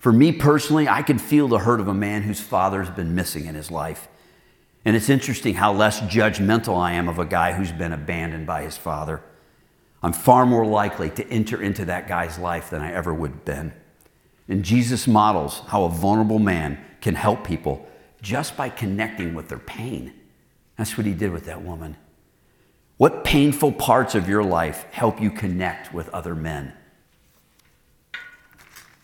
For 0.00 0.12
me 0.12 0.32
personally, 0.32 0.88
I 0.88 1.02
can 1.02 1.18
feel 1.18 1.46
the 1.46 1.60
hurt 1.60 1.78
of 1.78 1.86
a 1.86 1.94
man 1.94 2.22
whose 2.22 2.40
father 2.40 2.82
has 2.82 2.92
been 2.92 3.14
missing 3.14 3.46
in 3.46 3.54
his 3.54 3.70
life. 3.70 4.08
And 4.84 4.96
it's 4.96 5.08
interesting 5.08 5.54
how 5.54 5.72
less 5.72 6.00
judgmental 6.00 6.76
I 6.76 6.94
am 6.94 7.08
of 7.08 7.20
a 7.20 7.24
guy 7.24 7.52
who's 7.52 7.72
been 7.72 7.92
abandoned 7.92 8.46
by 8.46 8.62
his 8.62 8.76
father. 8.76 9.22
I'm 10.02 10.12
far 10.12 10.46
more 10.46 10.66
likely 10.66 11.10
to 11.10 11.28
enter 11.28 11.62
into 11.62 11.84
that 11.84 12.08
guy's 12.08 12.40
life 12.40 12.70
than 12.70 12.82
I 12.82 12.92
ever 12.92 13.14
would 13.14 13.30
have 13.30 13.44
been. 13.44 13.72
And 14.48 14.64
Jesus 14.64 15.06
models 15.06 15.62
how 15.68 15.84
a 15.84 15.90
vulnerable 15.90 16.40
man 16.40 16.80
can 17.00 17.14
help 17.14 17.44
people 17.44 17.86
just 18.26 18.56
by 18.56 18.68
connecting 18.68 19.34
with 19.34 19.48
their 19.48 19.56
pain. 19.58 20.12
That's 20.76 20.98
what 20.98 21.06
he 21.06 21.12
did 21.12 21.30
with 21.30 21.46
that 21.46 21.62
woman. 21.62 21.96
What 22.96 23.22
painful 23.22 23.70
parts 23.70 24.16
of 24.16 24.28
your 24.28 24.42
life 24.42 24.84
help 24.90 25.20
you 25.20 25.30
connect 25.30 25.94
with 25.94 26.08
other 26.08 26.34
men? 26.34 26.72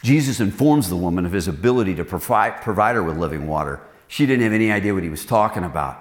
Jesus 0.02 0.41
informs 0.41 0.88
the 0.88 0.97
woman 0.97 1.25
of 1.25 1.31
his 1.31 1.47
ability 1.47 1.95
to 1.95 2.05
provide, 2.05 2.55
her 2.64 3.02
with 3.02 3.17
living 3.17 3.47
water. 3.47 3.81
She 4.09 4.26
didn't 4.26 4.43
have 4.43 4.52
any 4.52 4.73
idea 4.73 4.93
what 4.93 5.05
he 5.05 5.09
was 5.09 5.25
talking 5.25 5.62
about. 5.62 5.99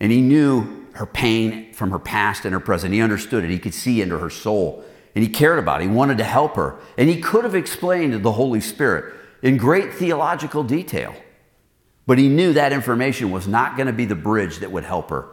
And 0.00 0.10
he 0.10 0.20
knew 0.20 0.88
her 0.94 1.06
pain 1.06 1.72
from 1.74 1.92
her 1.92 2.00
past 2.00 2.44
and 2.44 2.52
her 2.52 2.60
present. 2.60 2.92
He 2.92 3.00
understood 3.00 3.44
it. 3.44 3.50
He 3.50 3.60
could 3.60 3.74
see 3.74 4.02
into 4.02 4.18
her 4.18 4.30
soul. 4.30 4.84
And 5.14 5.22
he 5.22 5.30
cared 5.30 5.60
about 5.60 5.80
it. 5.80 5.84
He 5.84 5.90
wanted 5.90 6.18
to 6.18 6.24
help 6.24 6.56
her. 6.56 6.80
And 6.96 7.08
he 7.08 7.20
could 7.20 7.44
have 7.44 7.54
explained 7.54 8.20
the 8.24 8.32
Holy 8.32 8.60
Spirit 8.60 9.14
in 9.42 9.58
great 9.58 9.94
theological 9.94 10.64
detail. 10.64 11.14
But 12.08 12.16
he 12.16 12.30
knew 12.30 12.54
that 12.54 12.72
information 12.72 13.30
was 13.30 13.46
not 13.46 13.76
going 13.76 13.86
to 13.86 13.92
be 13.92 14.06
the 14.06 14.14
bridge 14.14 14.60
that 14.60 14.72
would 14.72 14.84
help 14.84 15.10
her. 15.10 15.28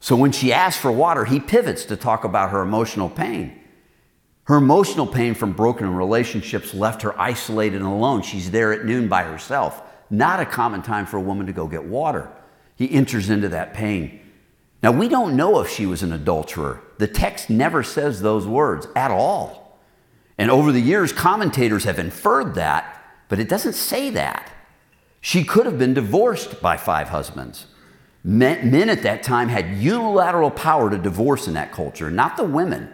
So 0.00 0.16
when 0.16 0.32
she 0.32 0.54
asks 0.54 0.80
for 0.80 0.90
water, 0.90 1.26
he 1.26 1.38
pivots 1.38 1.84
to 1.84 1.98
talk 1.98 2.24
about 2.24 2.48
her 2.48 2.62
emotional 2.62 3.10
pain. 3.10 3.60
Her 4.44 4.56
emotional 4.56 5.06
pain 5.06 5.34
from 5.34 5.52
broken 5.52 5.94
relationships 5.94 6.72
left 6.72 7.02
her 7.02 7.20
isolated 7.20 7.76
and 7.76 7.84
alone. 7.84 8.22
She's 8.22 8.50
there 8.50 8.72
at 8.72 8.86
noon 8.86 9.06
by 9.06 9.24
herself. 9.24 9.82
Not 10.08 10.40
a 10.40 10.46
common 10.46 10.80
time 10.80 11.04
for 11.04 11.18
a 11.18 11.20
woman 11.20 11.46
to 11.46 11.52
go 11.52 11.66
get 11.66 11.84
water. 11.84 12.32
He 12.76 12.90
enters 12.90 13.28
into 13.28 13.50
that 13.50 13.74
pain. 13.74 14.18
Now, 14.82 14.92
we 14.92 15.10
don't 15.10 15.36
know 15.36 15.60
if 15.60 15.68
she 15.68 15.84
was 15.84 16.02
an 16.02 16.14
adulterer. 16.14 16.82
The 16.96 17.06
text 17.06 17.50
never 17.50 17.82
says 17.82 18.22
those 18.22 18.46
words 18.46 18.88
at 18.96 19.10
all. 19.10 19.78
And 20.38 20.50
over 20.50 20.72
the 20.72 20.80
years, 20.80 21.12
commentators 21.12 21.84
have 21.84 21.98
inferred 21.98 22.54
that, 22.54 22.98
but 23.28 23.38
it 23.38 23.50
doesn't 23.50 23.74
say 23.74 24.08
that. 24.08 24.50
She 25.20 25.44
could 25.44 25.66
have 25.66 25.78
been 25.78 25.94
divorced 25.94 26.60
by 26.62 26.76
five 26.76 27.08
husbands. 27.08 27.66
Men, 28.22 28.70
men, 28.70 28.88
at 28.88 29.02
that 29.02 29.22
time 29.22 29.48
had 29.48 29.76
unilateral 29.76 30.50
power 30.50 30.90
to 30.90 30.98
divorce 30.98 31.46
in 31.46 31.54
that 31.54 31.72
culture, 31.72 32.10
not 32.10 32.36
the 32.36 32.44
women. 32.44 32.92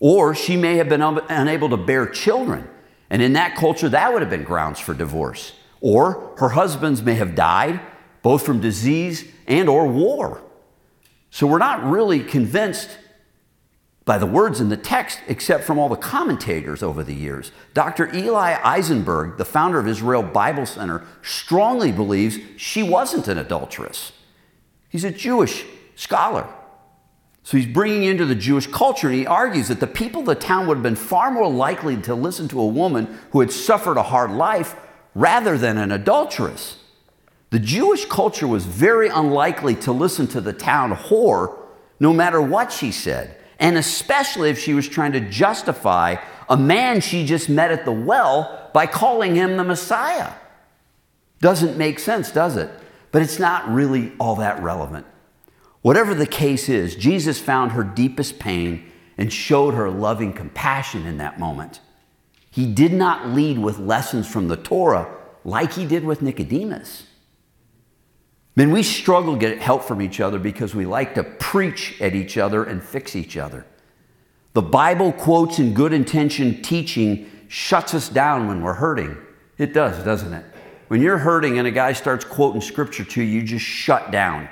Or 0.00 0.34
she 0.34 0.56
may 0.56 0.76
have 0.76 0.88
been 0.88 1.02
un- 1.02 1.24
unable 1.28 1.68
to 1.68 1.76
bear 1.76 2.06
children. 2.06 2.68
And 3.08 3.22
in 3.22 3.34
that 3.34 3.56
culture, 3.56 3.88
that 3.88 4.12
would 4.12 4.22
have 4.22 4.30
been 4.30 4.42
grounds 4.42 4.80
for 4.80 4.94
divorce. 4.94 5.52
Or 5.80 6.34
her 6.38 6.50
husbands 6.50 7.02
may 7.02 7.14
have 7.14 7.34
died, 7.34 7.80
both 8.22 8.44
from 8.44 8.60
disease 8.60 9.24
and 9.46 9.68
or 9.68 9.86
war. 9.86 10.42
So 11.30 11.46
we're 11.46 11.58
not 11.58 11.84
really 11.84 12.20
convinced 12.20 12.88
by 14.04 14.18
the 14.18 14.26
words 14.26 14.60
in 14.60 14.68
the 14.68 14.76
text, 14.76 15.20
except 15.28 15.64
from 15.64 15.78
all 15.78 15.88
the 15.88 15.96
commentators 15.96 16.82
over 16.82 17.04
the 17.04 17.14
years. 17.14 17.52
Dr. 17.72 18.12
Eli 18.14 18.58
Eisenberg, 18.64 19.38
the 19.38 19.44
founder 19.44 19.78
of 19.78 19.86
Israel 19.86 20.22
Bible 20.22 20.66
Center, 20.66 21.02
strongly 21.22 21.92
believes 21.92 22.38
she 22.56 22.82
wasn't 22.82 23.28
an 23.28 23.38
adulteress. 23.38 24.12
He's 24.88 25.04
a 25.04 25.10
Jewish 25.10 25.64
scholar. 25.94 26.46
So 27.44 27.56
he's 27.56 27.66
bringing 27.66 28.04
into 28.04 28.26
the 28.26 28.34
Jewish 28.34 28.66
culture, 28.66 29.08
and 29.08 29.16
he 29.16 29.26
argues 29.26 29.68
that 29.68 29.80
the 29.80 29.86
people 29.86 30.20
of 30.20 30.26
the 30.26 30.34
town 30.34 30.66
would 30.66 30.76
have 30.76 30.82
been 30.82 30.96
far 30.96 31.30
more 31.30 31.50
likely 31.50 31.96
to 32.02 32.14
listen 32.14 32.48
to 32.48 32.60
a 32.60 32.66
woman 32.66 33.18
who 33.30 33.40
had 33.40 33.52
suffered 33.52 33.96
a 33.96 34.02
hard 34.02 34.30
life 34.30 34.76
rather 35.14 35.58
than 35.58 35.76
an 35.78 35.92
adulteress. 35.92 36.78
The 37.50 37.58
Jewish 37.58 38.04
culture 38.06 38.46
was 38.46 38.64
very 38.64 39.08
unlikely 39.08 39.74
to 39.76 39.92
listen 39.92 40.26
to 40.28 40.40
the 40.40 40.52
town 40.52 40.92
whore 40.92 41.58
no 42.00 42.12
matter 42.12 42.42
what 42.42 42.72
she 42.72 42.90
said, 42.90 43.36
and 43.62 43.78
especially 43.78 44.50
if 44.50 44.58
she 44.58 44.74
was 44.74 44.88
trying 44.88 45.12
to 45.12 45.20
justify 45.20 46.16
a 46.48 46.56
man 46.56 47.00
she 47.00 47.24
just 47.24 47.48
met 47.48 47.70
at 47.70 47.84
the 47.84 47.92
well 47.92 48.68
by 48.74 48.86
calling 48.86 49.36
him 49.36 49.56
the 49.56 49.62
Messiah. 49.62 50.32
Doesn't 51.40 51.78
make 51.78 52.00
sense, 52.00 52.32
does 52.32 52.56
it? 52.56 52.68
But 53.12 53.22
it's 53.22 53.38
not 53.38 53.72
really 53.72 54.12
all 54.18 54.34
that 54.36 54.60
relevant. 54.60 55.06
Whatever 55.80 56.12
the 56.12 56.26
case 56.26 56.68
is, 56.68 56.96
Jesus 56.96 57.38
found 57.38 57.70
her 57.72 57.84
deepest 57.84 58.40
pain 58.40 58.90
and 59.16 59.32
showed 59.32 59.74
her 59.74 59.88
loving 59.88 60.32
compassion 60.32 61.06
in 61.06 61.18
that 61.18 61.38
moment. 61.38 61.78
He 62.50 62.66
did 62.66 62.92
not 62.92 63.28
lead 63.28 63.60
with 63.60 63.78
lessons 63.78 64.26
from 64.26 64.48
the 64.48 64.56
Torah 64.56 65.08
like 65.44 65.74
he 65.74 65.86
did 65.86 66.04
with 66.04 66.20
Nicodemus. 66.20 67.04
Men, 68.54 68.70
we 68.70 68.82
struggle 68.82 69.34
to 69.34 69.38
get 69.38 69.58
help 69.60 69.82
from 69.82 70.02
each 70.02 70.20
other 70.20 70.38
because 70.38 70.74
we 70.74 70.84
like 70.84 71.14
to 71.14 71.24
preach 71.24 72.00
at 72.00 72.14
each 72.14 72.36
other 72.36 72.64
and 72.64 72.82
fix 72.82 73.16
each 73.16 73.36
other. 73.36 73.64
The 74.52 74.62
Bible 74.62 75.12
quotes 75.12 75.58
and 75.58 75.74
good 75.74 75.94
intention 75.94 76.60
teaching 76.60 77.30
shuts 77.48 77.94
us 77.94 78.10
down 78.10 78.48
when 78.48 78.62
we're 78.62 78.74
hurting. 78.74 79.16
It 79.56 79.72
does, 79.72 80.04
doesn't 80.04 80.32
it? 80.32 80.44
When 80.88 81.00
you're 81.00 81.18
hurting 81.18 81.58
and 81.58 81.66
a 81.66 81.70
guy 81.70 81.94
starts 81.94 82.24
quoting 82.24 82.60
scripture 82.60 83.04
to 83.04 83.22
you, 83.22 83.40
you 83.40 83.42
just 83.42 83.64
shut 83.64 84.10
down. 84.10 84.48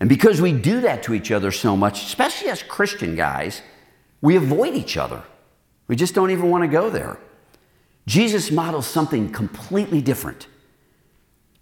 And 0.00 0.08
because 0.08 0.40
we 0.40 0.52
do 0.52 0.80
that 0.80 1.04
to 1.04 1.14
each 1.14 1.30
other 1.30 1.52
so 1.52 1.76
much, 1.76 2.04
especially 2.04 2.48
as 2.48 2.62
Christian 2.64 3.14
guys, 3.14 3.62
we 4.20 4.34
avoid 4.34 4.74
each 4.74 4.96
other. 4.96 5.22
We 5.86 5.94
just 5.94 6.14
don't 6.14 6.32
even 6.32 6.50
want 6.50 6.62
to 6.62 6.68
go 6.68 6.90
there. 6.90 7.18
Jesus 8.06 8.50
models 8.50 8.86
something 8.86 9.30
completely 9.30 10.00
different. 10.00 10.48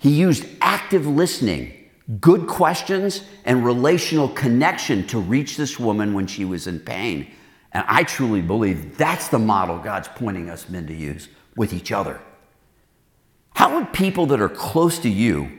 He 0.03 0.11
used 0.11 0.45
active 0.61 1.07
listening, 1.07 1.73
good 2.21 2.49
questions, 2.49 3.23
and 3.45 3.65
relational 3.65 4.29
connection 4.29 5.07
to 5.07 5.21
reach 5.21 5.57
this 5.57 5.79
woman 5.79 6.13
when 6.13 6.27
she 6.27 6.45
was 6.45 6.67
in 6.67 6.81
pain. 6.81 7.31
And 7.71 7.85
I 7.87 8.03
truly 8.03 8.43
believe 8.43 8.99
that's 8.99 9.29
the 9.29 9.39
model 9.39 9.79
God's 9.79 10.09
pointing 10.09 10.51
us 10.51 10.69
men 10.69 10.89
to 10.89 10.93
use 10.93 11.29
with 11.55 11.73
each 11.73 11.93
other. 11.93 12.21
How 13.55 13.77
would 13.77 13.93
people 13.93 14.27
that 14.27 14.41
are 14.41 14.49
close 14.49 14.99
to 14.99 15.09
you, 15.09 15.57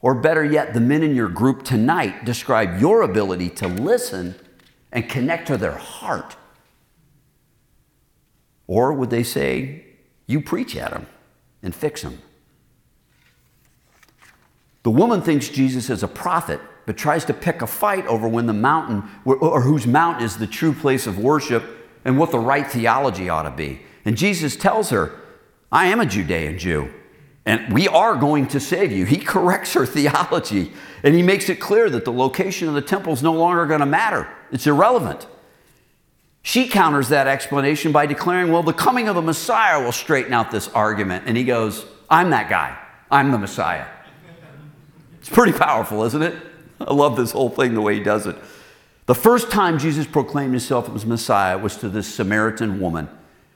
or 0.00 0.16
better 0.16 0.44
yet, 0.44 0.74
the 0.74 0.80
men 0.80 1.04
in 1.04 1.14
your 1.14 1.28
group 1.28 1.62
tonight, 1.62 2.24
describe 2.24 2.80
your 2.80 3.02
ability 3.02 3.50
to 3.50 3.68
listen 3.68 4.34
and 4.90 5.08
connect 5.08 5.46
to 5.46 5.56
their 5.56 5.76
heart? 5.76 6.34
Or 8.66 8.92
would 8.94 9.10
they 9.10 9.22
say, 9.22 9.84
you 10.26 10.40
preach 10.40 10.74
at 10.74 10.90
them 10.90 11.06
and 11.62 11.72
fix 11.72 12.02
them? 12.02 12.20
The 14.86 14.92
woman 14.92 15.20
thinks 15.20 15.48
Jesus 15.48 15.90
is 15.90 16.04
a 16.04 16.08
prophet, 16.08 16.60
but 16.86 16.96
tries 16.96 17.24
to 17.24 17.34
pick 17.34 17.60
a 17.60 17.66
fight 17.66 18.06
over 18.06 18.28
when 18.28 18.46
the 18.46 18.52
mountain, 18.52 19.02
or 19.24 19.60
whose 19.60 19.84
mountain 19.84 20.22
is 20.22 20.36
the 20.36 20.46
true 20.46 20.72
place 20.72 21.08
of 21.08 21.18
worship 21.18 21.64
and 22.04 22.16
what 22.16 22.30
the 22.30 22.38
right 22.38 22.70
theology 22.70 23.28
ought 23.28 23.42
to 23.42 23.50
be. 23.50 23.80
And 24.04 24.16
Jesus 24.16 24.54
tells 24.54 24.90
her, 24.90 25.18
I 25.72 25.86
am 25.86 25.98
a 25.98 26.06
Judean 26.06 26.56
Jew, 26.56 26.88
and 27.44 27.74
we 27.74 27.88
are 27.88 28.14
going 28.14 28.46
to 28.46 28.60
save 28.60 28.92
you. 28.92 29.06
He 29.06 29.16
corrects 29.34 29.74
her 29.74 29.86
theology, 29.86 30.70
and 31.02 31.16
he 31.16 31.22
makes 31.24 31.48
it 31.48 31.56
clear 31.58 31.90
that 31.90 32.04
the 32.04 32.12
location 32.12 32.68
of 32.68 32.74
the 32.74 32.80
temple 32.80 33.12
is 33.12 33.24
no 33.24 33.32
longer 33.32 33.66
going 33.66 33.80
to 33.80 33.86
matter, 33.86 34.28
it's 34.52 34.68
irrelevant. 34.68 35.26
She 36.42 36.68
counters 36.68 37.08
that 37.08 37.26
explanation 37.26 37.90
by 37.90 38.06
declaring, 38.06 38.52
Well, 38.52 38.62
the 38.62 38.72
coming 38.72 39.08
of 39.08 39.16
the 39.16 39.20
Messiah 39.20 39.82
will 39.82 39.90
straighten 39.90 40.32
out 40.32 40.52
this 40.52 40.68
argument. 40.68 41.24
And 41.26 41.36
he 41.36 41.42
goes, 41.42 41.84
I'm 42.08 42.30
that 42.30 42.48
guy. 42.48 42.78
I'm 43.10 43.32
the 43.32 43.38
Messiah. 43.38 43.86
It's 45.26 45.34
pretty 45.34 45.58
powerful, 45.58 46.04
isn't 46.04 46.22
it? 46.22 46.36
I 46.80 46.94
love 46.94 47.16
this 47.16 47.32
whole 47.32 47.50
thing, 47.50 47.74
the 47.74 47.80
way 47.80 47.94
he 47.94 48.02
does 48.02 48.28
it. 48.28 48.36
The 49.06 49.14
first 49.14 49.50
time 49.50 49.76
Jesus 49.76 50.06
proclaimed 50.06 50.52
himself 50.52 50.88
as 50.94 51.04
Messiah 51.04 51.58
was 51.58 51.76
to 51.78 51.88
this 51.88 52.06
Samaritan 52.06 52.78
woman. 52.78 53.08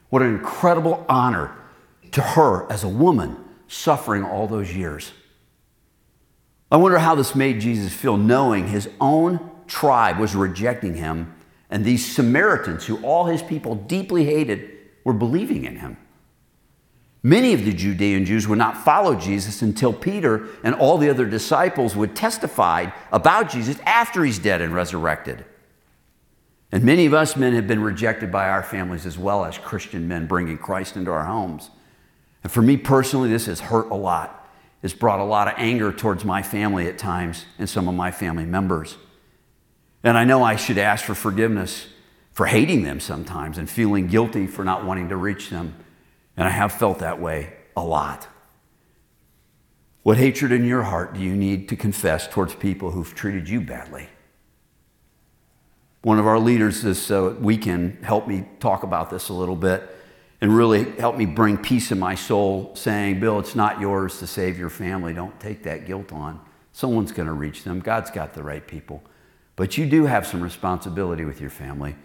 What 0.09 0.21
an 0.21 0.35
incredible 0.35 1.07
honor 1.09 1.57
to 2.11 2.23
her 2.23 2.71
as 2.73 2.83
a 2.83 2.89
woman 2.89 3.37
suffering 3.69 4.25
all 4.25 4.49
those 4.49 4.75
years. 4.75 5.13
I 6.73 6.77
wonder 6.77 6.99
how 6.99 7.15
this 7.15 7.37
made 7.37 7.61
Jesus 7.61 7.93
feel 7.93 8.17
knowing 8.17 8.67
his 8.67 8.89
own 9.01 9.49
tribe 9.69 10.19
was 10.19 10.35
rejecting 10.35 10.97
him 10.97 11.33
And 11.71 11.85
these 11.85 12.05
Samaritans, 12.17 12.87
who 12.87 13.01
all 13.05 13.27
his 13.27 13.45
people 13.45 13.77
deeply 13.77 14.25
hated, 14.25 14.73
were 15.05 15.13
believing 15.13 15.65
in 15.65 15.77
him. 15.77 15.99
Many 17.23 17.53
of 17.53 17.65
the 17.65 17.73
Judean 17.73 18.25
Jews 18.25 18.49
would 18.49 18.59
not 18.59 18.83
follow 18.83 19.15
Jesus 19.15 19.61
until 19.61 19.93
Peter 19.93 20.49
and 20.65 20.75
all 20.75 20.97
the 20.97 21.11
other 21.11 21.27
disciples 21.27 21.95
would 21.95 22.17
testify 22.17 22.91
about 23.13 23.51
Jesus 23.51 23.79
after 23.85 24.25
he's 24.25 24.39
dead 24.39 24.63
and 24.63 24.75
resurrected. 24.75 25.45
And 26.73 26.85
many 26.85 27.05
of 27.05 27.13
us 27.13 27.37
men 27.37 27.55
have 27.55 27.67
been 27.67 27.83
rejected 27.83 28.31
by 28.33 28.49
our 28.49 28.63
families 28.63 29.05
as 29.05 29.19
well 29.19 29.45
as 29.45 29.59
Christian 29.59 30.09
men 30.09 30.27
bringing 30.27 30.57
Christ 30.57 30.97
into 30.97 31.11
our 31.11 31.25
homes. 31.25 31.71
And 32.43 32.51
for 32.51 32.63
me 32.63 32.77
personally, 32.77 33.29
this 33.29 33.47
has 33.47 33.61
hurt 33.61 33.91
a 33.91 33.97
lot. 33.97 34.49
It's 34.83 34.95
brought 34.95 35.21
a 35.21 35.25
lot 35.25 35.49
of 35.49 35.55
anger 35.59 35.93
towards 35.93 36.25
my 36.25 36.43
family 36.43 36.87
at 36.87 36.97
times 36.97 37.45
and 37.59 37.69
some 37.69 37.87
of 37.87 37.95
my 37.95 38.11
family 38.11 38.47
members. 38.47 38.97
And 40.03 40.17
I 40.17 40.25
know 40.25 40.43
I 40.43 40.57
should 40.57 40.79
ask 40.79 41.05
for 41.05 41.15
forgiveness 41.15 41.89
for 42.33 42.47
hating 42.47 42.85
them 42.85 43.01
sometimes 43.01 43.59
and 43.59 43.69
feeling 43.69 44.07
guilty 44.07 44.47
for 44.47 44.65
not 44.65 44.87
wanting 44.87 45.11
to 45.11 45.17
reach 45.17 45.51
them. 45.51 45.75
And 46.41 46.49
I 46.49 46.53
have 46.53 46.73
felt 46.73 47.01
that 47.01 47.21
way 47.21 47.53
a 47.77 47.85
lot. 47.85 48.27
What 50.05 50.17
hatred 50.17 50.53
in 50.53 50.65
your 50.65 50.85
heart 50.85 51.13
do 51.13 51.21
you 51.21 51.37
need 51.37 51.69
to 51.69 51.77
confess 51.77 52.27
towards 52.27 52.55
people 52.55 52.93
who've 52.93 53.15
treated 53.15 53.47
you 53.47 53.61
badly? 53.61 54.09
One 56.01 56.19
of 56.19 56.27
our 56.27 56.39
leaders 56.39 56.81
this 56.81 57.11
uh, 57.11 57.35
weekend 57.39 58.03
helped 58.07 58.27
me 58.27 58.49
talk 58.59 58.85
about 58.85 59.11
this 59.11 59.29
a 59.29 59.35
little 59.35 59.55
bit 59.55 59.83
and 60.41 60.57
really 60.57 60.91
helped 60.93 61.19
me 61.19 61.27
bring 61.27 61.59
peace 61.59 61.93
in 61.93 61.99
my 61.99 62.15
soul, 62.15 62.75
saying, 62.75 63.21
Bill, 63.21 63.39
it's 63.39 63.55
not 63.55 63.79
yours 63.79 64.19
to 64.21 64.27
save 64.27 64.59
your 64.59 64.71
family. 64.71 65.13
Don't 65.13 65.39
take 65.41 65.63
that 65.65 65.85
guilt 65.85 66.11
on. 66.11 66.41
Someone's 66.73 67.13
going 67.13 67.29
to 67.29 67.35
reach 67.35 67.65
them. 67.65 67.81
God's 67.81 68.11
got 68.11 68.33
the 68.33 68.43
right 68.43 68.67
people. 68.67 69.03
But 69.57 69.77
you 69.77 69.85
do 69.85 70.07
have 70.07 70.27
some 70.27 70.41
responsibility 70.41 71.27
with 71.27 71.39
your 71.39 71.51
family, 71.51 71.97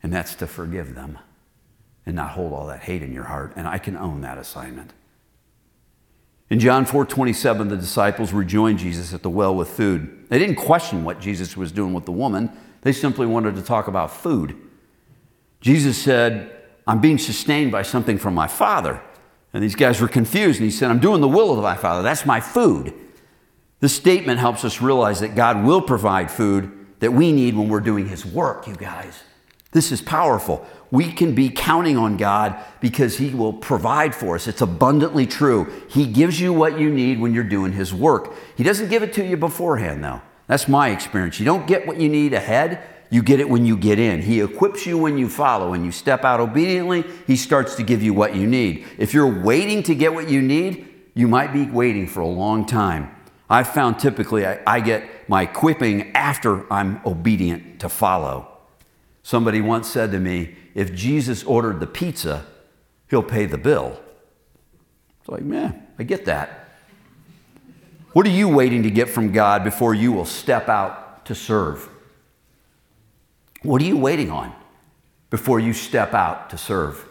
and 0.00 0.12
that's 0.12 0.36
to 0.36 0.46
forgive 0.46 0.94
them 0.94 1.18
and 2.10 2.16
not 2.16 2.32
hold 2.32 2.52
all 2.52 2.66
that 2.66 2.80
hate 2.80 3.02
in 3.02 3.12
your 3.12 3.24
heart. 3.24 3.52
And 3.54 3.68
I 3.68 3.78
can 3.78 3.96
own 3.96 4.20
that 4.22 4.36
assignment. 4.36 4.92
In 6.50 6.58
John 6.58 6.84
4 6.84 7.06
27, 7.06 7.68
the 7.68 7.76
disciples 7.76 8.32
rejoined 8.32 8.80
Jesus 8.80 9.14
at 9.14 9.22
the 9.22 9.30
well 9.30 9.54
with 9.54 9.68
food. 9.68 10.26
They 10.28 10.40
didn't 10.40 10.56
question 10.56 11.04
what 11.04 11.20
Jesus 11.20 11.56
was 11.56 11.70
doing 11.70 11.94
with 11.94 12.06
the 12.06 12.12
woman, 12.12 12.50
they 12.82 12.92
simply 12.92 13.26
wanted 13.26 13.54
to 13.54 13.62
talk 13.62 13.86
about 13.86 14.10
food. 14.10 14.56
Jesus 15.60 15.96
said, 15.96 16.50
I'm 16.86 17.00
being 17.00 17.18
sustained 17.18 17.70
by 17.70 17.82
something 17.82 18.18
from 18.18 18.34
my 18.34 18.48
Father. 18.48 19.00
And 19.52 19.62
these 19.62 19.76
guys 19.76 20.00
were 20.00 20.08
confused, 20.08 20.58
and 20.58 20.64
he 20.64 20.70
said, 20.76 20.90
I'm 20.90 21.00
doing 21.00 21.20
the 21.20 21.28
will 21.28 21.52
of 21.52 21.62
my 21.62 21.76
Father. 21.76 22.02
That's 22.02 22.24
my 22.26 22.40
food. 22.40 22.92
This 23.80 23.94
statement 23.94 24.40
helps 24.40 24.64
us 24.64 24.80
realize 24.80 25.20
that 25.20 25.34
God 25.34 25.64
will 25.64 25.82
provide 25.82 26.30
food 26.30 26.86
that 27.00 27.12
we 27.12 27.30
need 27.32 27.54
when 27.54 27.68
we're 27.68 27.80
doing 27.80 28.08
His 28.08 28.24
work, 28.24 28.66
you 28.66 28.74
guys. 28.74 29.22
This 29.72 29.92
is 29.92 30.02
powerful. 30.02 30.66
We 30.90 31.12
can 31.12 31.34
be 31.34 31.48
counting 31.48 31.96
on 31.96 32.16
God 32.16 32.56
because 32.80 33.18
He 33.18 33.30
will 33.30 33.52
provide 33.52 34.14
for 34.14 34.34
us. 34.34 34.48
It's 34.48 34.62
abundantly 34.62 35.26
true. 35.26 35.72
He 35.88 36.06
gives 36.06 36.40
you 36.40 36.52
what 36.52 36.78
you 36.78 36.90
need 36.90 37.20
when 37.20 37.32
you're 37.32 37.44
doing 37.44 37.72
His 37.72 37.94
work. 37.94 38.34
He 38.56 38.64
doesn't 38.64 38.88
give 38.88 39.04
it 39.04 39.12
to 39.14 39.24
you 39.24 39.36
beforehand, 39.36 40.02
though. 40.02 40.22
That's 40.48 40.66
my 40.66 40.88
experience. 40.88 41.38
You 41.38 41.44
don't 41.44 41.68
get 41.68 41.86
what 41.86 42.00
you 42.00 42.08
need 42.08 42.32
ahead, 42.32 42.82
you 43.10 43.22
get 43.22 43.38
it 43.38 43.48
when 43.48 43.64
you 43.64 43.76
get 43.76 44.00
in. 44.00 44.22
He 44.22 44.40
equips 44.40 44.86
you 44.86 44.98
when 44.98 45.18
you 45.18 45.28
follow. 45.28 45.70
When 45.70 45.84
you 45.84 45.92
step 45.92 46.24
out 46.24 46.40
obediently, 46.40 47.04
He 47.28 47.36
starts 47.36 47.76
to 47.76 47.84
give 47.84 48.02
you 48.02 48.12
what 48.12 48.34
you 48.34 48.48
need. 48.48 48.86
If 48.98 49.14
you're 49.14 49.42
waiting 49.42 49.84
to 49.84 49.94
get 49.94 50.12
what 50.12 50.28
you 50.28 50.42
need, 50.42 50.88
you 51.14 51.28
might 51.28 51.52
be 51.52 51.66
waiting 51.66 52.08
for 52.08 52.20
a 52.20 52.26
long 52.26 52.66
time. 52.66 53.14
I've 53.48 53.68
found 53.68 54.00
typically 54.00 54.46
I, 54.46 54.60
I 54.66 54.80
get 54.80 55.28
my 55.28 55.42
equipping 55.42 56.12
after 56.12 56.72
I'm 56.72 57.00
obedient 57.04 57.80
to 57.80 57.88
follow. 57.88 58.49
Somebody 59.22 59.60
once 59.60 59.88
said 59.88 60.12
to 60.12 60.18
me, 60.18 60.56
if 60.74 60.94
Jesus 60.94 61.44
ordered 61.44 61.80
the 61.80 61.86
pizza, 61.86 62.46
he'll 63.08 63.22
pay 63.22 63.46
the 63.46 63.58
bill. 63.58 64.00
It's 65.20 65.28
like, 65.28 65.42
man, 65.42 65.86
I 65.98 66.04
get 66.04 66.24
that. 66.24 66.68
What 68.12 68.26
are 68.26 68.30
you 68.30 68.48
waiting 68.48 68.82
to 68.82 68.90
get 68.90 69.08
from 69.08 69.32
God 69.32 69.62
before 69.62 69.94
you 69.94 70.10
will 70.12 70.24
step 70.24 70.68
out 70.68 71.24
to 71.26 71.34
serve? 71.34 71.88
What 73.62 73.82
are 73.82 73.84
you 73.84 73.96
waiting 73.96 74.30
on 74.30 74.52
before 75.28 75.60
you 75.60 75.72
step 75.72 76.14
out 76.14 76.50
to 76.50 76.58
serve? 76.58 77.06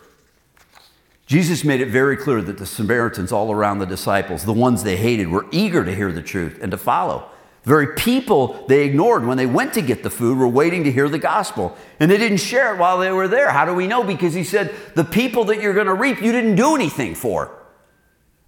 Jesus 1.25 1.63
made 1.63 1.79
it 1.79 1.89
very 1.89 2.17
clear 2.17 2.41
that 2.41 2.57
the 2.57 2.65
Samaritans 2.65 3.31
all 3.31 3.51
around 3.51 3.77
the 3.77 3.85
disciples, 3.85 4.45
the 4.45 4.51
ones 4.51 4.83
they 4.83 4.97
hated, 4.97 5.27
were 5.27 5.45
eager 5.51 5.85
to 5.85 5.95
hear 5.95 6.11
the 6.11 6.23
truth 6.23 6.57
and 6.59 6.71
to 6.71 6.77
follow. 6.77 7.29
The 7.63 7.69
very 7.69 7.95
people 7.95 8.65
they 8.67 8.85
ignored 8.85 9.25
when 9.25 9.37
they 9.37 9.45
went 9.45 9.73
to 9.73 9.81
get 9.81 10.03
the 10.03 10.09
food 10.09 10.37
were 10.37 10.47
waiting 10.47 10.83
to 10.85 10.91
hear 10.91 11.09
the 11.09 11.19
gospel. 11.19 11.77
And 11.99 12.09
they 12.09 12.17
didn't 12.17 12.37
share 12.37 12.73
it 12.73 12.77
while 12.77 12.97
they 12.97 13.11
were 13.11 13.27
there. 13.27 13.49
How 13.49 13.65
do 13.65 13.73
we 13.73 13.87
know? 13.87 14.03
Because 14.03 14.33
he 14.33 14.43
said, 14.43 14.73
The 14.95 15.03
people 15.03 15.45
that 15.45 15.61
you're 15.61 15.73
going 15.73 15.87
to 15.87 15.93
reap, 15.93 16.21
you 16.21 16.31
didn't 16.31 16.55
do 16.55 16.75
anything 16.75 17.15
for. 17.15 17.55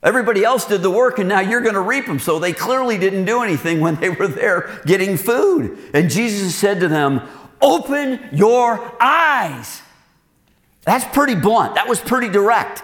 Everybody 0.04 0.44
else 0.44 0.66
did 0.66 0.82
the 0.82 0.90
work 0.90 1.20
and 1.20 1.30
now 1.30 1.42
you're 1.42 1.62
going 1.62 1.76
to 1.76 1.82
reap 1.82 2.08
them. 2.08 2.20
So 2.20 2.40
they 2.40 2.54
clearly 2.54 2.98
didn't 2.98 3.26
do 3.26 3.44
anything 3.44 3.82
when 3.82 3.96
they 3.96 4.10
were 4.10 4.28
there 4.28 4.82
getting 4.86 5.18
food. 5.18 5.78
And 5.94 6.10
Jesus 6.10 6.56
said 6.56 6.80
to 6.80 6.88
them, 6.88 7.22
Open 7.62 8.20
your 8.32 8.96
eyes. 9.00 9.84
That's 10.84 11.06
pretty 11.14 11.36
blunt. 11.36 11.76
That 11.76 11.88
was 11.88 12.00
pretty 12.00 12.30
direct. 12.30 12.84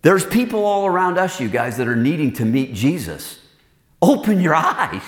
There's 0.00 0.24
people 0.24 0.64
all 0.64 0.86
around 0.86 1.18
us, 1.18 1.38
you 1.38 1.48
guys, 1.48 1.76
that 1.76 1.86
are 1.86 1.96
needing 1.96 2.32
to 2.34 2.44
meet 2.46 2.72
Jesus. 2.72 3.38
Open 4.02 4.40
your 4.40 4.54
eyes. 4.54 5.02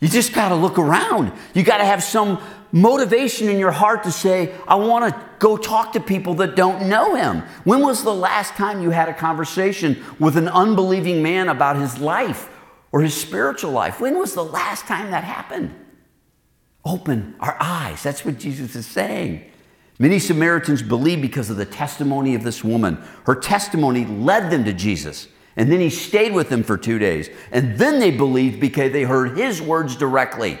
You 0.00 0.08
just 0.08 0.32
got 0.32 0.48
to 0.50 0.54
look 0.54 0.78
around. 0.78 1.32
You 1.52 1.64
got 1.64 1.78
to 1.78 1.84
have 1.84 2.02
some 2.02 2.40
motivation 2.72 3.48
in 3.48 3.58
your 3.58 3.72
heart 3.72 4.04
to 4.04 4.12
say, 4.12 4.54
I 4.66 4.76
want 4.76 5.12
to 5.12 5.24
go 5.40 5.56
talk 5.56 5.92
to 5.94 6.00
people 6.00 6.34
that 6.34 6.54
don't 6.54 6.88
know 6.88 7.16
him. 7.16 7.42
When 7.64 7.80
was 7.80 8.04
the 8.04 8.14
last 8.14 8.54
time 8.54 8.80
you 8.80 8.90
had 8.90 9.08
a 9.08 9.14
conversation 9.14 10.02
with 10.18 10.36
an 10.36 10.48
unbelieving 10.48 11.22
man 11.22 11.48
about 11.48 11.76
his 11.76 11.98
life 11.98 12.48
or 12.92 13.02
his 13.02 13.14
spiritual 13.14 13.72
life? 13.72 14.00
When 14.00 14.18
was 14.18 14.34
the 14.34 14.44
last 14.44 14.86
time 14.86 15.10
that 15.10 15.24
happened? 15.24 15.74
Open 16.84 17.34
our 17.40 17.56
eyes. 17.60 18.02
That's 18.02 18.24
what 18.24 18.38
Jesus 18.38 18.74
is 18.74 18.86
saying. 18.86 19.44
Many 19.98 20.18
Samaritans 20.18 20.80
believed 20.80 21.20
because 21.20 21.50
of 21.50 21.58
the 21.58 21.66
testimony 21.66 22.34
of 22.34 22.42
this 22.42 22.64
woman. 22.64 22.96
Her 23.26 23.34
testimony 23.34 24.06
led 24.06 24.50
them 24.50 24.64
to 24.64 24.72
Jesus. 24.72 25.28
And 25.60 25.70
then 25.70 25.78
he 25.78 25.90
stayed 25.90 26.32
with 26.32 26.48
them 26.48 26.62
for 26.62 26.78
two 26.78 26.98
days. 26.98 27.28
And 27.52 27.76
then 27.76 27.98
they 27.98 28.10
believed 28.10 28.60
because 28.60 28.92
they 28.92 29.02
heard 29.02 29.36
his 29.36 29.60
words 29.60 29.94
directly. 29.94 30.58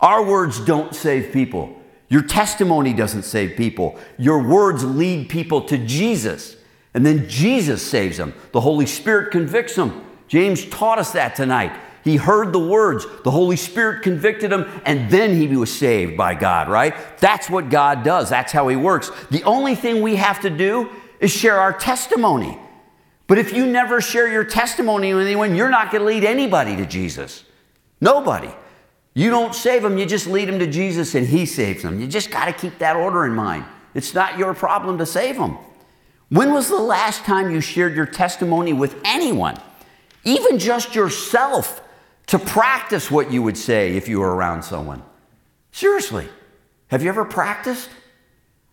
Our 0.00 0.22
words 0.22 0.60
don't 0.60 0.94
save 0.94 1.32
people. 1.32 1.80
Your 2.10 2.20
testimony 2.20 2.92
doesn't 2.92 3.22
save 3.22 3.56
people. 3.56 3.98
Your 4.18 4.46
words 4.46 4.84
lead 4.84 5.30
people 5.30 5.62
to 5.62 5.78
Jesus. 5.78 6.56
And 6.92 7.06
then 7.06 7.26
Jesus 7.26 7.80
saves 7.80 8.18
them. 8.18 8.34
The 8.52 8.60
Holy 8.60 8.84
Spirit 8.84 9.32
convicts 9.32 9.76
them. 9.76 10.04
James 10.28 10.66
taught 10.66 10.98
us 10.98 11.12
that 11.12 11.34
tonight. 11.34 11.72
He 12.04 12.16
heard 12.16 12.52
the 12.52 12.58
words, 12.58 13.06
the 13.24 13.30
Holy 13.30 13.56
Spirit 13.56 14.02
convicted 14.02 14.52
him, 14.52 14.66
and 14.84 15.10
then 15.10 15.34
he 15.34 15.46
was 15.56 15.72
saved 15.72 16.18
by 16.18 16.34
God, 16.34 16.68
right? 16.68 16.94
That's 17.16 17.48
what 17.48 17.70
God 17.70 18.02
does. 18.04 18.28
That's 18.28 18.52
how 18.52 18.68
he 18.68 18.76
works. 18.76 19.10
The 19.30 19.44
only 19.44 19.74
thing 19.74 20.02
we 20.02 20.16
have 20.16 20.42
to 20.42 20.50
do 20.50 20.90
is 21.18 21.30
share 21.30 21.58
our 21.58 21.72
testimony. 21.72 22.58
But 23.26 23.38
if 23.38 23.52
you 23.52 23.66
never 23.66 24.00
share 24.00 24.30
your 24.30 24.44
testimony 24.44 25.14
with 25.14 25.26
anyone, 25.26 25.54
you're 25.54 25.70
not 25.70 25.90
going 25.90 26.02
to 26.02 26.06
lead 26.06 26.24
anybody 26.24 26.76
to 26.76 26.86
Jesus. 26.86 27.44
Nobody. 28.00 28.50
You 29.14 29.30
don't 29.30 29.54
save 29.54 29.82
them, 29.82 29.98
you 29.98 30.06
just 30.06 30.26
lead 30.26 30.48
them 30.48 30.58
to 30.58 30.66
Jesus 30.66 31.14
and 31.14 31.26
He 31.26 31.46
saves 31.46 31.82
them. 31.82 32.00
You 32.00 32.06
just 32.06 32.30
got 32.30 32.46
to 32.46 32.52
keep 32.52 32.78
that 32.78 32.96
order 32.96 33.26
in 33.26 33.34
mind. 33.34 33.64
It's 33.94 34.14
not 34.14 34.38
your 34.38 34.54
problem 34.54 34.98
to 34.98 35.06
save 35.06 35.36
them. 35.36 35.58
When 36.30 36.52
was 36.52 36.68
the 36.68 36.78
last 36.78 37.24
time 37.24 37.50
you 37.50 37.60
shared 37.60 37.94
your 37.94 38.06
testimony 38.06 38.72
with 38.72 38.98
anyone, 39.04 39.58
even 40.24 40.58
just 40.58 40.94
yourself, 40.94 41.82
to 42.28 42.38
practice 42.38 43.10
what 43.10 43.30
you 43.30 43.42
would 43.42 43.58
say 43.58 43.96
if 43.96 44.08
you 44.08 44.20
were 44.20 44.34
around 44.34 44.62
someone? 44.62 45.02
Seriously, 45.72 46.26
have 46.88 47.02
you 47.02 47.10
ever 47.10 47.26
practiced? 47.26 47.90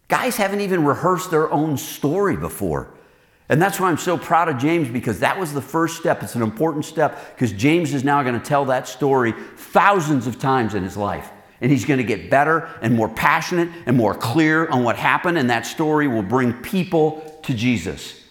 Guys 0.08 0.38
haven't 0.38 0.62
even 0.62 0.86
rehearsed 0.86 1.32
their 1.32 1.52
own 1.52 1.78
story 1.78 2.38
before. 2.38 2.94
And 3.50 3.60
that's 3.60 3.80
why 3.80 3.90
I'm 3.90 3.98
so 3.98 4.16
proud 4.16 4.48
of 4.48 4.60
James 4.60 4.88
because 4.90 5.20
that 5.20 5.40
was 5.40 5.54
the 5.54 5.62
first 5.62 5.98
step. 5.98 6.22
It's 6.22 6.36
an 6.36 6.44
important 6.44 6.86
step 6.86 7.34
because 7.34 7.52
James 7.52 7.96
is 7.96 8.04
now 8.04 8.22
going 8.22 8.40
to 8.40 8.46
tell 8.46 8.66
that 8.66 8.88
story 8.88 9.34
thousands 9.58 10.28
of 10.28 10.38
times 10.38 10.76
in 10.76 10.84
his 10.84 10.96
life. 10.96 11.32
And 11.60 11.72
he's 11.72 11.84
going 11.84 11.98
to 11.98 12.04
get 12.04 12.30
better 12.30 12.70
and 12.82 12.96
more 12.96 13.10
passionate 13.10 13.70
and 13.88 13.98
more 13.98 14.14
clear 14.14 14.68
on 14.70 14.84
what 14.84 14.96
happened. 14.96 15.38
And 15.38 15.50
that 15.50 15.66
story 15.66 16.08
will 16.08 16.24
bring 16.24 16.54
people 16.54 17.40
to 17.44 17.54
Jesus. 17.54 18.24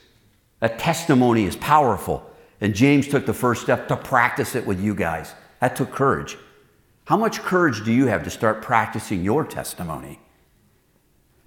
That 0.61 0.79
testimony 0.79 1.45
is 1.45 1.57
powerful. 1.57 2.25
And 2.61 2.75
James 2.75 3.09
took 3.09 3.27
the 3.27 3.35
first 3.35 3.63
step 3.63 3.89
to 3.89 3.97
practice 3.97 4.55
it 4.55 4.67
with 4.67 4.81
you 4.81 4.95
guys. 4.95 5.35
That 5.61 5.75
took 5.77 5.91
courage. 5.91 6.39
How 7.07 7.17
much 7.17 7.41
courage 7.41 7.85
do 7.85 7.93
you 7.93 8.07
have 8.07 8.23
to 8.25 8.31
start 8.31 8.63
practicing 8.63 9.25
your 9.25 9.45
testimony? 9.45 10.21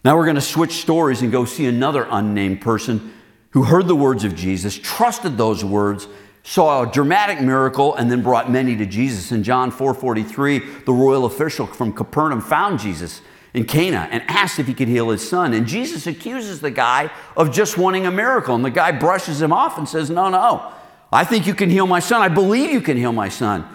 Now 0.03 0.17
we're 0.17 0.25
going 0.25 0.35
to 0.35 0.41
switch 0.41 0.73
stories 0.73 1.21
and 1.21 1.31
go 1.31 1.45
see 1.45 1.67
another 1.67 2.05
unnamed 2.09 2.61
person 2.61 3.13
who 3.51 3.63
heard 3.63 3.87
the 3.87 3.95
words 3.95 4.23
of 4.23 4.35
Jesus, 4.35 4.77
trusted 4.77 5.37
those 5.37 5.63
words, 5.63 6.07
saw 6.43 6.83
a 6.83 6.91
dramatic 6.91 7.41
miracle, 7.41 7.95
and 7.95 8.11
then 8.11 8.21
brought 8.21 8.51
many 8.51 8.75
to 8.77 8.85
Jesus. 8.85 9.31
In 9.31 9.43
John 9.43 9.71
4:43, 9.71 10.83
the 10.85 10.93
royal 10.93 11.25
official 11.25 11.67
from 11.67 11.93
Capernaum 11.93 12.41
found 12.41 12.79
Jesus 12.79 13.21
in 13.53 13.65
Cana 13.65 14.07
and 14.11 14.23
asked 14.27 14.59
if 14.59 14.67
he 14.67 14.73
could 14.73 14.87
heal 14.87 15.09
his 15.09 15.27
son. 15.27 15.53
And 15.53 15.67
Jesus 15.67 16.07
accuses 16.07 16.61
the 16.61 16.71
guy 16.71 17.11
of 17.35 17.51
just 17.51 17.77
wanting 17.77 18.05
a 18.05 18.11
miracle. 18.11 18.55
And 18.55 18.63
the 18.63 18.71
guy 18.71 18.91
brushes 18.91 19.41
him 19.41 19.51
off 19.51 19.77
and 19.77 19.87
says, 19.87 20.09
No, 20.09 20.29
no, 20.29 20.71
I 21.11 21.25
think 21.25 21.45
you 21.45 21.53
can 21.53 21.69
heal 21.69 21.87
my 21.87 21.99
son. 21.99 22.21
I 22.21 22.29
believe 22.29 22.71
you 22.71 22.81
can 22.81 22.97
heal 22.97 23.11
my 23.11 23.29
son. 23.29 23.65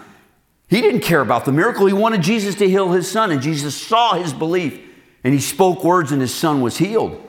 He 0.67 0.81
didn't 0.81 1.01
care 1.01 1.21
about 1.21 1.45
the 1.45 1.51
miracle. 1.51 1.85
He 1.85 1.93
wanted 1.93 2.21
Jesus 2.21 2.55
to 2.55 2.67
heal 2.67 2.91
his 2.91 3.09
son. 3.09 3.31
And 3.31 3.41
Jesus 3.41 3.75
saw 3.75 4.15
his 4.15 4.33
belief 4.33 4.81
and 5.23 5.33
he 5.33 5.39
spoke 5.39 5.83
words, 5.83 6.11
and 6.11 6.21
his 6.21 6.33
son 6.33 6.61
was 6.61 6.77
healed. 6.77 7.21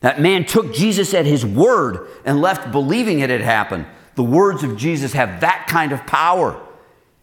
That 0.00 0.20
man 0.20 0.44
took 0.46 0.74
Jesus 0.74 1.12
at 1.14 1.26
his 1.26 1.44
word 1.44 2.08
and 2.24 2.40
left 2.40 2.72
believing 2.72 3.20
it 3.20 3.30
had 3.30 3.42
happened. 3.42 3.86
The 4.14 4.24
words 4.24 4.62
of 4.62 4.76
Jesus 4.76 5.12
have 5.12 5.40
that 5.40 5.66
kind 5.68 5.92
of 5.92 6.06
power. 6.06 6.60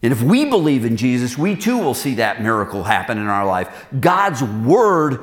And 0.02 0.12
if 0.12 0.22
we 0.22 0.44
believe 0.44 0.84
in 0.84 0.96
Jesus, 0.96 1.36
we 1.36 1.56
too 1.56 1.78
will 1.78 1.94
see 1.94 2.14
that 2.14 2.40
miracle 2.40 2.84
happen 2.84 3.18
in 3.18 3.26
our 3.26 3.44
life. 3.44 3.86
God's 3.98 4.44
Word, 4.44 5.20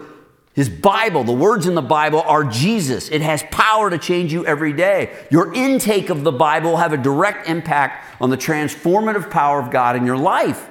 His 0.54 0.68
Bible, 0.70 1.24
the 1.24 1.32
words 1.32 1.66
in 1.66 1.76
the 1.76 1.82
Bible 1.82 2.20
are 2.22 2.44
Jesus. 2.44 3.10
It 3.10 3.22
has 3.22 3.42
power 3.52 3.90
to 3.90 3.98
change 3.98 4.34
you 4.34 4.46
every 4.46 4.74
day. 4.74 5.16
Your 5.32 5.54
intake 5.54 6.10
of 6.10 6.26
the 6.26 6.34
Bible 6.34 6.72
will 6.72 6.78
have 6.78 6.92
a 6.92 6.98
direct 6.98 7.48
impact 7.48 8.22
on 8.22 8.30
the 8.30 8.38
transformative 8.38 9.30
power 9.30 9.62
of 9.62 9.72
God 9.72 9.96
in 9.96 10.06
your 10.06 10.18
life. 10.18 10.70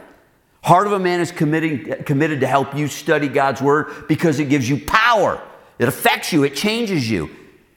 Heart 0.63 0.87
of 0.87 0.93
a 0.93 0.99
Man 0.99 1.21
is 1.21 1.33
committed 1.33 2.41
to 2.41 2.47
help 2.47 2.75
you 2.77 2.89
study 2.89 3.29
God's 3.29 3.63
Word 3.63 4.07
because 4.07 4.39
it 4.39 4.51
gives 4.51 4.69
you 4.69 4.79
power. 4.85 5.43
It 5.79 5.89
affects 5.89 6.33
you, 6.33 6.45
it 6.45 6.55
changes 6.55 7.11
you. 7.11 7.31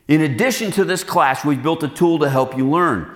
In 0.08 0.22
addition 0.22 0.72
to 0.72 0.86
this 0.86 1.04
class, 1.04 1.44
we've 1.44 1.62
built 1.62 1.84
a 1.84 1.88
tool 1.88 2.20
to 2.20 2.30
help 2.30 2.58
you 2.58 2.70
learn. 2.70 3.14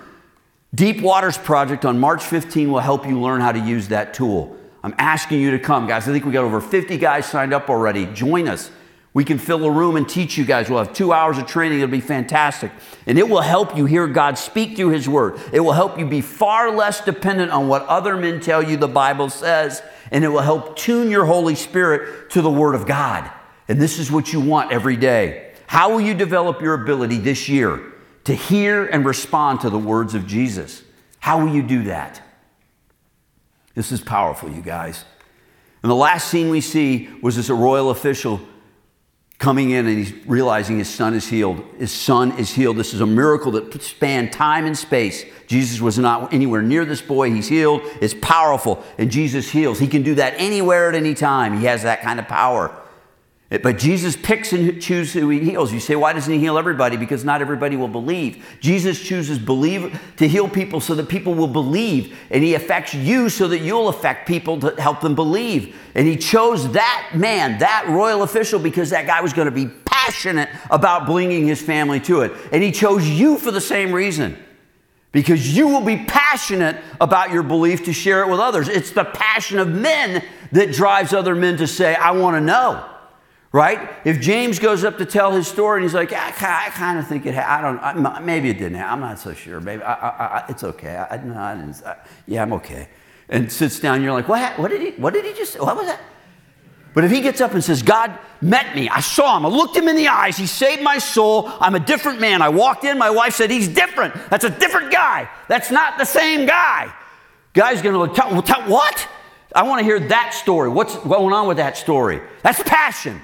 Deep 0.74 1.00
Waters 1.02 1.38
Project 1.38 1.84
on 1.84 1.98
March 1.98 2.22
15 2.22 2.70
will 2.70 2.80
help 2.80 3.06
you 3.06 3.20
learn 3.20 3.40
how 3.40 3.52
to 3.52 3.58
use 3.58 3.88
that 3.88 4.14
tool. 4.14 4.56
I'm 4.82 4.94
asking 4.98 5.40
you 5.40 5.52
to 5.52 5.58
come, 5.58 5.86
guys. 5.86 6.08
I 6.08 6.12
think 6.12 6.24
we 6.24 6.32
got 6.32 6.44
over 6.44 6.60
50 6.60 6.96
guys 6.98 7.26
signed 7.26 7.54
up 7.54 7.70
already. 7.70 8.06
Join 8.06 8.48
us. 8.48 8.70
We 9.14 9.24
can 9.24 9.38
fill 9.38 9.64
a 9.66 9.70
room 9.70 9.96
and 9.96 10.08
teach 10.08 10.38
you 10.38 10.44
guys. 10.44 10.70
We'll 10.70 10.82
have 10.82 10.94
two 10.94 11.12
hours 11.12 11.36
of 11.36 11.46
training. 11.46 11.78
It'll 11.78 11.90
be 11.90 12.00
fantastic. 12.00 12.72
And 13.06 13.18
it 13.18 13.28
will 13.28 13.42
help 13.42 13.76
you 13.76 13.84
hear 13.84 14.06
God 14.06 14.38
speak 14.38 14.76
through 14.76 14.88
His 14.88 15.06
Word. 15.06 15.38
It 15.52 15.60
will 15.60 15.74
help 15.74 15.98
you 15.98 16.06
be 16.06 16.22
far 16.22 16.70
less 16.70 17.04
dependent 17.04 17.52
on 17.52 17.68
what 17.68 17.82
other 17.82 18.16
men 18.16 18.40
tell 18.40 18.62
you 18.62 18.78
the 18.78 18.88
Bible 18.88 19.28
says. 19.28 19.82
And 20.10 20.24
it 20.24 20.28
will 20.28 20.40
help 20.40 20.76
tune 20.76 21.10
your 21.10 21.26
Holy 21.26 21.54
Spirit 21.54 22.30
to 22.30 22.40
the 22.40 22.50
Word 22.50 22.74
of 22.74 22.86
God. 22.86 23.30
And 23.68 23.80
this 23.80 23.98
is 23.98 24.10
what 24.10 24.32
you 24.32 24.40
want 24.40 24.72
every 24.72 24.96
day. 24.96 25.52
How 25.66 25.90
will 25.90 26.00
you 26.00 26.14
develop 26.14 26.60
your 26.60 26.74
ability 26.74 27.18
this 27.18 27.48
year? 27.48 27.92
to 28.24 28.34
hear 28.34 28.86
and 28.86 29.04
respond 29.04 29.60
to 29.62 29.70
the 29.70 29.78
words 29.78 30.14
of 30.14 30.26
Jesus. 30.26 30.82
How 31.18 31.44
will 31.44 31.52
you 31.52 31.62
do 31.62 31.84
that? 31.84 32.20
This 33.74 33.90
is 33.90 34.00
powerful, 34.00 34.50
you 34.50 34.62
guys. 34.62 35.04
And 35.82 35.90
the 35.90 35.96
last 35.96 36.28
scene 36.28 36.50
we 36.50 36.60
see 36.60 37.08
was 37.20 37.36
this 37.36 37.48
a 37.48 37.54
royal 37.54 37.90
official 37.90 38.40
coming 39.38 39.70
in 39.70 39.88
and 39.88 39.98
he's 39.98 40.12
realizing 40.26 40.78
his 40.78 40.88
son 40.88 41.14
is 41.14 41.26
healed. 41.26 41.64
His 41.78 41.90
son 41.90 42.38
is 42.38 42.50
healed. 42.50 42.76
This 42.76 42.94
is 42.94 43.00
a 43.00 43.06
miracle 43.06 43.50
that 43.52 43.82
spanned 43.82 44.30
time 44.30 44.66
and 44.66 44.78
space. 44.78 45.24
Jesus 45.48 45.80
was 45.80 45.98
not 45.98 46.32
anywhere 46.32 46.62
near 46.62 46.84
this 46.84 47.02
boy. 47.02 47.32
He's 47.32 47.48
healed. 47.48 47.82
It's 48.00 48.14
powerful. 48.14 48.84
And 48.98 49.10
Jesus 49.10 49.50
heals. 49.50 49.80
He 49.80 49.88
can 49.88 50.02
do 50.02 50.14
that 50.14 50.34
anywhere 50.36 50.88
at 50.88 50.94
any 50.94 51.14
time. 51.14 51.58
He 51.58 51.64
has 51.64 51.82
that 51.82 52.02
kind 52.02 52.20
of 52.20 52.28
power. 52.28 52.81
But 53.60 53.76
Jesus 53.76 54.16
picks 54.16 54.54
and 54.54 54.80
chooses 54.80 55.12
who 55.12 55.28
he 55.28 55.40
heals. 55.40 55.74
You 55.74 55.80
say, 55.80 55.94
why 55.94 56.14
doesn't 56.14 56.32
he 56.32 56.38
heal 56.38 56.56
everybody? 56.56 56.96
Because 56.96 57.22
not 57.22 57.42
everybody 57.42 57.76
will 57.76 57.88
believe. 57.88 58.46
Jesus 58.60 58.98
chooses 59.02 59.38
believe 59.38 60.00
to 60.16 60.26
heal 60.26 60.48
people 60.48 60.80
so 60.80 60.94
that 60.94 61.10
people 61.10 61.34
will 61.34 61.48
believe, 61.48 62.16
and 62.30 62.42
he 62.42 62.54
affects 62.54 62.94
you 62.94 63.28
so 63.28 63.48
that 63.48 63.58
you'll 63.58 63.88
affect 63.88 64.26
people 64.26 64.58
to 64.60 64.80
help 64.80 65.02
them 65.02 65.14
believe. 65.14 65.76
And 65.94 66.06
he 66.06 66.16
chose 66.16 66.72
that 66.72 67.10
man, 67.14 67.58
that 67.58 67.86
royal 67.88 68.22
official, 68.22 68.58
because 68.58 68.88
that 68.90 69.06
guy 69.06 69.20
was 69.20 69.34
going 69.34 69.46
to 69.46 69.50
be 69.50 69.66
passionate 69.84 70.48
about 70.70 71.04
bringing 71.04 71.46
his 71.46 71.60
family 71.60 72.00
to 72.00 72.22
it. 72.22 72.32
And 72.52 72.62
he 72.62 72.72
chose 72.72 73.06
you 73.06 73.36
for 73.36 73.50
the 73.50 73.60
same 73.60 73.92
reason. 73.92 74.38
Because 75.10 75.54
you 75.54 75.68
will 75.68 75.84
be 75.84 76.06
passionate 76.06 76.78
about 76.98 77.32
your 77.32 77.42
belief 77.42 77.84
to 77.84 77.92
share 77.92 78.22
it 78.22 78.30
with 78.30 78.40
others. 78.40 78.68
It's 78.68 78.92
the 78.92 79.04
passion 79.04 79.58
of 79.58 79.68
men 79.68 80.24
that 80.52 80.72
drives 80.72 81.12
other 81.12 81.34
men 81.34 81.58
to 81.58 81.66
say, 81.66 81.94
I 81.94 82.12
want 82.12 82.36
to 82.36 82.40
know 82.40 82.88
right? 83.52 83.90
If 84.04 84.20
James 84.20 84.58
goes 84.58 84.82
up 84.82 84.98
to 84.98 85.04
tell 85.04 85.32
his 85.32 85.46
story 85.46 85.78
and 85.78 85.84
he's 85.84 85.94
like, 85.94 86.12
I, 86.12 86.28
I 86.28 86.70
kind 86.70 86.98
of 86.98 87.06
think 87.06 87.26
it, 87.26 87.34
ha- 87.34 87.58
I 87.58 87.60
don't, 87.60 88.06
I, 88.06 88.18
maybe 88.20 88.48
it 88.48 88.54
didn't 88.54 88.74
happen. 88.74 88.94
I'm 88.94 89.00
not 89.00 89.18
so 89.18 89.34
sure. 89.34 89.60
Maybe 89.60 89.82
I, 89.82 90.46
it's 90.48 90.64
okay. 90.64 90.96
I, 90.96 91.18
no, 91.18 91.38
I 91.38 91.54
didn't, 91.54 91.82
yeah, 92.26 92.42
I'm 92.42 92.52
okay. 92.54 92.88
And 93.28 93.52
sits 93.52 93.78
down, 93.78 94.02
you're 94.02 94.12
like, 94.12 94.28
what, 94.28 94.58
what 94.58 94.70
did 94.70 94.80
he, 94.80 94.90
what 95.00 95.12
did 95.12 95.24
he 95.24 95.34
just, 95.34 95.52
say? 95.52 95.60
what 95.60 95.76
was 95.76 95.86
that? 95.86 96.00
But 96.94 97.04
if 97.04 97.10
he 97.10 97.22
gets 97.22 97.40
up 97.40 97.54
and 97.54 97.64
says, 97.64 97.82
God 97.82 98.18
met 98.42 98.74
me, 98.74 98.88
I 98.88 99.00
saw 99.00 99.38
him, 99.38 99.46
I 99.46 99.48
looked 99.48 99.74
him 99.76 99.88
in 99.88 99.96
the 99.96 100.08
eyes, 100.08 100.36
he 100.36 100.46
saved 100.46 100.82
my 100.82 100.98
soul, 100.98 101.50
I'm 101.58 101.74
a 101.74 101.80
different 101.80 102.20
man. 102.20 102.42
I 102.42 102.50
walked 102.50 102.84
in, 102.84 102.98
my 102.98 103.08
wife 103.08 103.34
said, 103.34 103.50
he's 103.50 103.68
different. 103.68 104.14
That's 104.28 104.44
a 104.44 104.50
different 104.50 104.92
guy. 104.92 105.30
That's 105.48 105.70
not 105.70 105.96
the 105.96 106.04
same 106.04 106.46
guy. 106.46 106.92
Guy's 107.54 107.80
gonna 107.80 108.12
tell, 108.12 108.42
tell 108.42 108.62
what? 108.68 109.08
I 109.54 109.62
want 109.62 109.80
to 109.80 109.84
hear 109.84 110.00
that 110.00 110.34
story. 110.34 110.68
What's 110.68 110.96
going 110.96 111.34
on 111.34 111.46
with 111.46 111.58
that 111.58 111.76
story? 111.76 112.20
That's 112.42 112.62
passion 112.62 113.20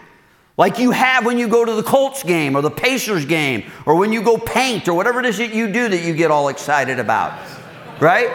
like 0.59 0.79
you 0.79 0.91
have 0.91 1.25
when 1.25 1.39
you 1.39 1.49
go 1.49 1.65
to 1.65 1.73
the 1.73 1.85
Colts 1.85 2.25
game 2.25 2.57
or 2.57 2.61
the 2.61 2.71
Pacers 2.71 3.25
game 3.25 3.71
or 3.87 3.95
when 3.95 4.13
you 4.13 4.21
go 4.21 4.37
paint 4.37 4.89
or 4.89 4.95
whatever 4.95 5.21
it 5.21 5.27
is 5.27 5.39
that 5.39 5.55
you 5.55 5.73
do 5.73 5.89
that 5.89 6.03
you 6.03 6.13
get 6.13 6.31
all 6.31 6.49
excited 6.49 6.99
about. 6.99 7.39
Right? 8.01 8.29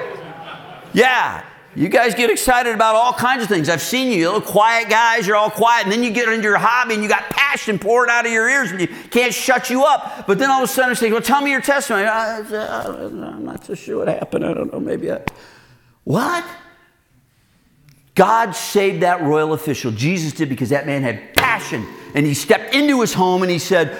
Yeah. 0.94 1.44
You 1.76 1.90
guys 1.90 2.16
get 2.16 2.30
excited 2.30 2.74
about 2.74 2.96
all 2.96 3.14
kinds 3.14 3.44
of 3.44 3.50
things. 3.50 3.68
I've 3.68 3.82
seen 3.82 4.12
you, 4.12 4.20
you 4.20 4.26
little 4.28 4.42
quiet 4.42 4.90
guys, 4.90 5.26
you're 5.28 5.36
all 5.36 5.50
quiet, 5.50 5.84
and 5.84 5.92
then 5.92 6.04
you 6.04 6.12
get 6.12 6.30
into 6.30 6.44
your 6.44 6.60
hobby 6.60 6.94
and 6.94 7.04
you 7.04 7.10
got 7.10 7.24
passion 7.32 7.78
pouring 7.80 8.12
out 8.12 8.26
of 8.26 8.32
your 8.32 8.48
ears 8.48 8.72
and 8.72 8.80
you 8.80 8.88
can't 8.88 9.34
shut 9.34 9.70
you 9.70 9.84
up. 9.84 10.26
But 10.26 10.38
then 10.38 10.50
all 10.50 10.64
of 10.64 10.70
a 10.70 10.72
sudden 10.72 10.92
you 10.92 10.96
say, 10.96 11.12
Well, 11.12 11.22
tell 11.22 11.42
me 11.42 11.52
your 11.52 11.62
testimony. 11.62 12.06
I, 12.06 12.38
am 12.40 13.44
not 13.44 13.66
so 13.66 13.74
sure 13.74 13.98
what 13.98 14.08
happened. 14.08 14.46
I 14.46 14.54
don't 14.54 14.72
know. 14.72 14.80
Maybe 14.80 15.12
I. 15.12 15.22
What? 16.04 16.46
God 18.16 18.52
saved 18.52 19.02
that 19.02 19.22
royal 19.22 19.54
official. 19.54 19.92
Jesus 19.92 20.34
did 20.34 20.50
because 20.50 20.70
that 20.70 20.86
man 20.86 21.02
had 21.02 21.34
passion 21.34 21.86
and 22.14 22.26
he 22.26 22.34
stepped 22.34 22.74
into 22.74 23.02
his 23.02 23.14
home 23.14 23.42
and 23.42 23.52
he 23.52 23.60
said, 23.60 23.98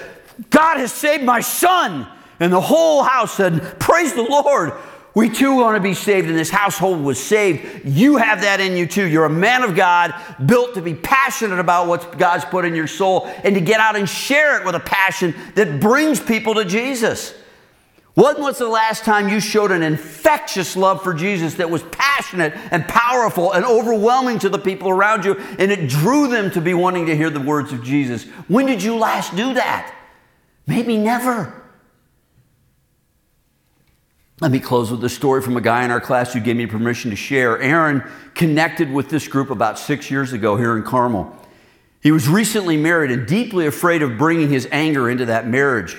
God 0.50 0.76
has 0.76 0.92
saved 0.92 1.24
my 1.24 1.40
son. 1.40 2.06
And 2.40 2.52
the 2.52 2.60
whole 2.60 3.02
house 3.02 3.34
said, 3.34 3.78
Praise 3.78 4.14
the 4.14 4.22
Lord. 4.22 4.72
We 5.14 5.30
too 5.30 5.54
want 5.54 5.76
to 5.76 5.80
be 5.80 5.94
saved, 5.94 6.28
and 6.28 6.36
this 6.36 6.50
household 6.50 7.00
was 7.00 7.22
saved. 7.22 7.86
You 7.86 8.16
have 8.16 8.40
that 8.40 8.58
in 8.58 8.76
you 8.76 8.84
too. 8.84 9.06
You're 9.06 9.26
a 9.26 9.30
man 9.30 9.62
of 9.62 9.76
God, 9.76 10.12
built 10.44 10.74
to 10.74 10.82
be 10.82 10.92
passionate 10.92 11.60
about 11.60 11.86
what 11.86 12.18
God's 12.18 12.44
put 12.44 12.64
in 12.64 12.74
your 12.74 12.88
soul 12.88 13.32
and 13.44 13.54
to 13.54 13.60
get 13.60 13.78
out 13.78 13.94
and 13.94 14.08
share 14.08 14.58
it 14.58 14.66
with 14.66 14.74
a 14.74 14.80
passion 14.80 15.32
that 15.54 15.78
brings 15.78 16.18
people 16.18 16.54
to 16.54 16.64
Jesus. 16.64 17.32
When 18.14 18.40
was 18.40 18.58
the 18.58 18.68
last 18.68 19.04
time 19.04 19.28
you 19.28 19.40
showed 19.40 19.72
an 19.72 19.82
infectious 19.82 20.76
love 20.76 21.02
for 21.02 21.14
Jesus 21.14 21.54
that 21.54 21.68
was 21.68 21.82
passionate 21.90 22.54
and 22.70 22.86
powerful 22.86 23.52
and 23.52 23.64
overwhelming 23.64 24.38
to 24.40 24.48
the 24.48 24.58
people 24.58 24.88
around 24.88 25.24
you 25.24 25.34
and 25.58 25.72
it 25.72 25.88
drew 25.88 26.28
them 26.28 26.52
to 26.52 26.60
be 26.60 26.74
wanting 26.74 27.06
to 27.06 27.16
hear 27.16 27.28
the 27.28 27.40
words 27.40 27.72
of 27.72 27.82
Jesus? 27.82 28.24
When 28.46 28.66
did 28.66 28.84
you 28.84 28.96
last 28.96 29.34
do 29.34 29.54
that? 29.54 29.92
Maybe 30.66 30.96
never. 30.96 31.60
Let 34.40 34.52
me 34.52 34.60
close 34.60 34.92
with 34.92 35.02
a 35.04 35.08
story 35.08 35.42
from 35.42 35.56
a 35.56 35.60
guy 35.60 35.84
in 35.84 35.90
our 35.90 36.00
class 36.00 36.32
who 36.32 36.40
gave 36.40 36.56
me 36.56 36.66
permission 36.66 37.10
to 37.10 37.16
share. 37.16 37.60
Aaron 37.60 38.04
connected 38.34 38.92
with 38.92 39.08
this 39.08 39.26
group 39.26 39.50
about 39.50 39.76
six 39.76 40.10
years 40.10 40.32
ago 40.32 40.56
here 40.56 40.76
in 40.76 40.84
Carmel. 40.84 41.34
He 42.00 42.12
was 42.12 42.28
recently 42.28 42.76
married 42.76 43.10
and 43.10 43.26
deeply 43.26 43.66
afraid 43.66 44.02
of 44.02 44.18
bringing 44.18 44.50
his 44.50 44.68
anger 44.70 45.10
into 45.10 45.24
that 45.26 45.48
marriage. 45.48 45.96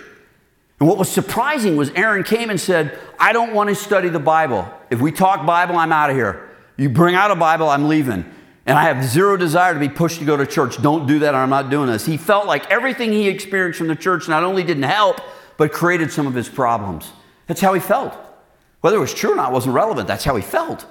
And 0.79 0.89
what 0.89 0.97
was 0.97 1.09
surprising 1.09 1.77
was 1.77 1.89
Aaron 1.91 2.23
came 2.23 2.49
and 2.49 2.59
said, 2.59 2.99
I 3.17 3.31
don't 3.33 3.53
want 3.53 3.69
to 3.69 3.75
study 3.75 4.09
the 4.09 4.19
Bible. 4.19 4.69
If 4.89 4.99
we 4.99 5.11
talk 5.11 5.45
Bible, 5.45 5.77
I'm 5.77 5.91
out 5.91 6.09
of 6.09 6.15
here. 6.15 6.49
You 6.77 6.89
bring 6.89 7.15
out 7.15 7.31
a 7.31 7.35
Bible, 7.35 7.69
I'm 7.69 7.87
leaving. 7.87 8.25
And 8.65 8.77
I 8.77 8.83
have 8.83 9.03
zero 9.03 9.37
desire 9.37 9.73
to 9.73 9.79
be 9.79 9.89
pushed 9.89 10.19
to 10.19 10.25
go 10.25 10.35
to 10.35 10.45
church. 10.45 10.81
Don't 10.81 11.07
do 11.07 11.19
that, 11.19 11.33
or 11.33 11.37
I'm 11.37 11.49
not 11.49 11.69
doing 11.69 11.87
this. 11.87 12.05
He 12.05 12.17
felt 12.17 12.47
like 12.47 12.69
everything 12.69 13.13
he 13.13 13.29
experienced 13.29 13.77
from 13.77 13.87
the 13.87 13.95
church 13.95 14.27
not 14.27 14.43
only 14.43 14.63
didn't 14.63 14.83
help, 14.83 15.21
but 15.57 15.71
created 15.71 16.11
some 16.11 16.27
of 16.27 16.33
his 16.33 16.49
problems. 16.49 17.11
That's 17.47 17.61
how 17.61 17.73
he 17.73 17.79
felt. 17.79 18.13
Whether 18.81 18.97
it 18.97 19.01
was 19.01 19.13
true 19.13 19.33
or 19.33 19.35
not 19.35 19.51
wasn't 19.51 19.75
relevant. 19.75 20.07
That's 20.07 20.23
how 20.23 20.35
he 20.35 20.41
felt. 20.41 20.85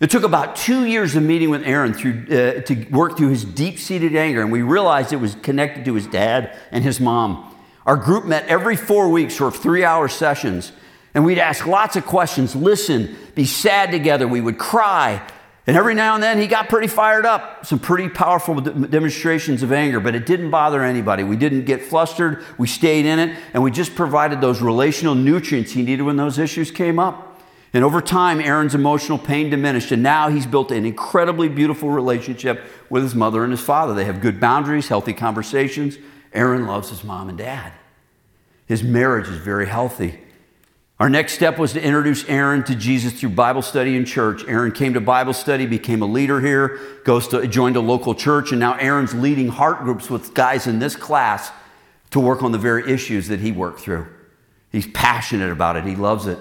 It 0.00 0.10
took 0.10 0.24
about 0.24 0.56
two 0.56 0.86
years 0.86 1.14
of 1.14 1.22
meeting 1.22 1.50
with 1.50 1.62
Aaron 1.64 1.92
through, 1.92 2.24
uh, 2.24 2.62
to 2.62 2.86
work 2.90 3.18
through 3.18 3.28
his 3.28 3.44
deep 3.44 3.78
seated 3.78 4.16
anger, 4.16 4.40
and 4.40 4.50
we 4.50 4.62
realized 4.62 5.12
it 5.12 5.16
was 5.16 5.34
connected 5.36 5.84
to 5.84 5.94
his 5.94 6.06
dad 6.06 6.58
and 6.72 6.82
his 6.82 6.98
mom. 6.98 7.49
Our 7.86 7.96
group 7.96 8.24
met 8.24 8.46
every 8.46 8.76
four 8.76 9.08
weeks 9.08 9.36
for 9.36 9.50
three 9.50 9.84
hour 9.84 10.08
sessions, 10.08 10.72
and 11.14 11.24
we'd 11.24 11.38
ask 11.38 11.66
lots 11.66 11.96
of 11.96 12.06
questions, 12.06 12.54
listen, 12.54 13.16
be 13.34 13.44
sad 13.44 13.90
together. 13.90 14.28
We 14.28 14.40
would 14.40 14.58
cry. 14.58 15.26
And 15.66 15.76
every 15.76 15.94
now 15.94 16.14
and 16.14 16.22
then 16.22 16.38
he 16.38 16.46
got 16.46 16.68
pretty 16.68 16.88
fired 16.88 17.26
up, 17.26 17.64
some 17.64 17.78
pretty 17.78 18.08
powerful 18.08 18.60
demonstrations 18.60 19.62
of 19.62 19.72
anger, 19.72 20.00
but 20.00 20.14
it 20.14 20.26
didn't 20.26 20.50
bother 20.50 20.82
anybody. 20.82 21.22
We 21.22 21.36
didn't 21.36 21.64
get 21.64 21.82
flustered, 21.82 22.44
we 22.58 22.66
stayed 22.66 23.06
in 23.06 23.18
it, 23.18 23.38
and 23.54 23.62
we 23.62 23.70
just 23.70 23.94
provided 23.94 24.40
those 24.40 24.60
relational 24.60 25.14
nutrients 25.14 25.72
he 25.72 25.82
needed 25.82 26.02
when 26.02 26.16
those 26.16 26.38
issues 26.38 26.70
came 26.70 26.98
up. 26.98 27.40
And 27.72 27.84
over 27.84 28.00
time, 28.00 28.40
Aaron's 28.40 28.74
emotional 28.74 29.18
pain 29.18 29.48
diminished, 29.48 29.92
and 29.92 30.02
now 30.02 30.28
he's 30.28 30.46
built 30.46 30.72
an 30.72 30.84
incredibly 30.84 31.48
beautiful 31.48 31.90
relationship 31.90 32.64
with 32.88 33.04
his 33.04 33.14
mother 33.14 33.44
and 33.44 33.52
his 33.52 33.60
father. 33.60 33.94
They 33.94 34.06
have 34.06 34.20
good 34.20 34.40
boundaries, 34.40 34.88
healthy 34.88 35.12
conversations. 35.12 35.98
Aaron 36.32 36.66
loves 36.66 36.90
his 36.90 37.04
mom 37.04 37.28
and 37.28 37.38
dad. 37.38 37.72
His 38.66 38.82
marriage 38.82 39.28
is 39.28 39.38
very 39.38 39.66
healthy. 39.66 40.20
Our 41.00 41.08
next 41.08 41.32
step 41.32 41.58
was 41.58 41.72
to 41.72 41.82
introduce 41.82 42.28
Aaron 42.28 42.62
to 42.64 42.74
Jesus 42.74 43.18
through 43.18 43.30
Bible 43.30 43.62
study 43.62 43.96
in 43.96 44.04
church. 44.04 44.44
Aaron 44.46 44.70
came 44.70 44.92
to 44.94 45.00
Bible 45.00 45.32
study, 45.32 45.64
became 45.64 46.02
a 46.02 46.06
leader 46.06 46.40
here, 46.40 46.78
goes 47.04 47.26
to 47.28 47.46
joined 47.48 47.76
a 47.76 47.80
local 47.80 48.14
church, 48.14 48.50
and 48.50 48.60
now 48.60 48.74
Aaron's 48.74 49.14
leading 49.14 49.48
heart 49.48 49.78
groups 49.78 50.10
with 50.10 50.34
guys 50.34 50.66
in 50.66 50.78
this 50.78 50.94
class 50.94 51.50
to 52.10 52.20
work 52.20 52.42
on 52.42 52.52
the 52.52 52.58
very 52.58 52.92
issues 52.92 53.28
that 53.28 53.40
he 53.40 53.50
worked 53.50 53.80
through. 53.80 54.06
He's 54.70 54.86
passionate 54.88 55.50
about 55.50 55.76
it. 55.76 55.84
He 55.84 55.96
loves 55.96 56.26
it. 56.26 56.38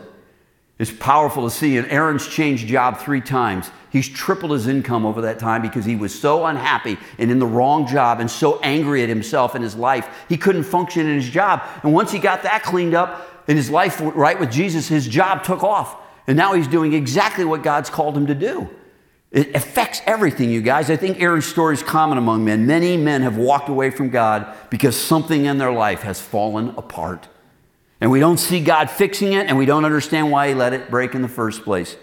It's 0.80 0.92
powerful 0.92 1.44
to 1.44 1.54
see. 1.54 1.78
And 1.78 1.92
Aaron's 1.92 2.26
changed 2.28 2.68
job 2.68 3.00
three 3.00 3.20
times. 3.22 3.70
He's 3.92 4.08
tripled 4.08 4.52
his 4.52 4.68
income 4.68 5.06
over 5.06 5.22
that 5.22 5.38
time 5.38 5.62
because 5.62 5.84
he 5.84 5.96
was 5.96 6.18
so 6.18 6.46
unhappy 6.46 6.98
and 7.18 7.30
in 7.30 7.40
the 7.40 7.46
wrong 7.46 7.86
job 7.86 8.20
and 8.20 8.32
so 8.32 8.60
angry 8.62 9.04
at 9.04 9.10
himself 9.10 9.56
and 9.56 9.64
his 9.64 9.76
life. 9.76 10.08
He 10.30 10.38
couldn't 10.38 10.64
function 10.64 11.06
in 11.06 11.16
his 11.16 11.30
job. 11.30 11.64
And 11.84 11.94
once 11.94 12.12
he 12.12 12.20
got 12.20 12.44
that 12.44 12.64
cleaned 12.64 12.94
up 12.94 13.28
and 13.48 13.58
his 13.58 13.70
life 13.70 14.00
right 14.00 14.40
with 14.40 14.52
Jesus, 14.52 14.88
his 14.88 15.08
job 15.08 15.44
took 15.44 15.64
off. 15.64 15.98
And 16.28 16.38
now 16.38 16.54
he's 16.54 16.68
doing 16.68 16.94
exactly 16.94 17.44
what 17.44 17.62
God's 17.62 17.90
called 17.90 18.16
him 18.16 18.28
to 18.28 18.36
do. 18.36 18.70
It 19.32 19.56
affects 19.56 20.02
everything, 20.06 20.50
you 20.50 20.62
guys. 20.62 20.90
I 20.90 20.96
think 20.96 21.20
Aaron's 21.20 21.46
story 21.46 21.74
is 21.74 21.84
common 21.84 22.18
among 22.18 22.46
men. 22.46 22.66
Many 22.66 22.98
men 22.98 23.22
have 23.24 23.38
walked 23.38 23.70
away 23.70 23.90
from 23.90 24.10
God 24.10 24.56
because 24.70 24.96
something 24.96 25.46
in 25.46 25.58
their 25.58 25.72
life 25.72 26.02
has 26.02 26.22
fallen 26.22 26.70
apart. 26.70 27.28
And 28.02 28.12
we 28.12 28.20
don't 28.20 28.38
see 28.38 28.62
God 28.64 28.90
fixing 28.90 29.34
it, 29.34 29.48
and 29.48 29.58
we 29.58 29.66
don't 29.66 29.86
understand 29.86 30.32
why 30.32 30.50
He 30.50 30.54
let 30.54 30.74
it 30.74 30.90
break 30.90 31.16
in 31.16 31.22
the 31.22 31.28
first 31.28 31.64
place. 31.64 31.98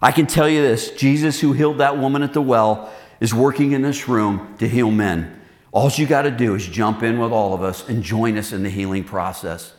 I 0.00 0.12
can 0.12 0.26
tell 0.26 0.48
you 0.48 0.62
this 0.62 0.90
Jesus, 0.92 1.40
who 1.40 1.52
healed 1.52 1.78
that 1.78 1.98
woman 1.98 2.22
at 2.22 2.32
the 2.32 2.42
well, 2.42 2.92
is 3.20 3.34
working 3.34 3.72
in 3.72 3.82
this 3.82 4.08
room 4.08 4.56
to 4.58 4.68
heal 4.68 4.90
men. 4.90 5.40
All 5.72 5.90
you 5.90 6.06
got 6.06 6.22
to 6.22 6.30
do 6.30 6.54
is 6.54 6.66
jump 6.66 7.02
in 7.02 7.18
with 7.18 7.32
all 7.32 7.52
of 7.52 7.62
us 7.62 7.88
and 7.88 8.02
join 8.02 8.38
us 8.38 8.52
in 8.52 8.62
the 8.62 8.70
healing 8.70 9.04
process. 9.04 9.74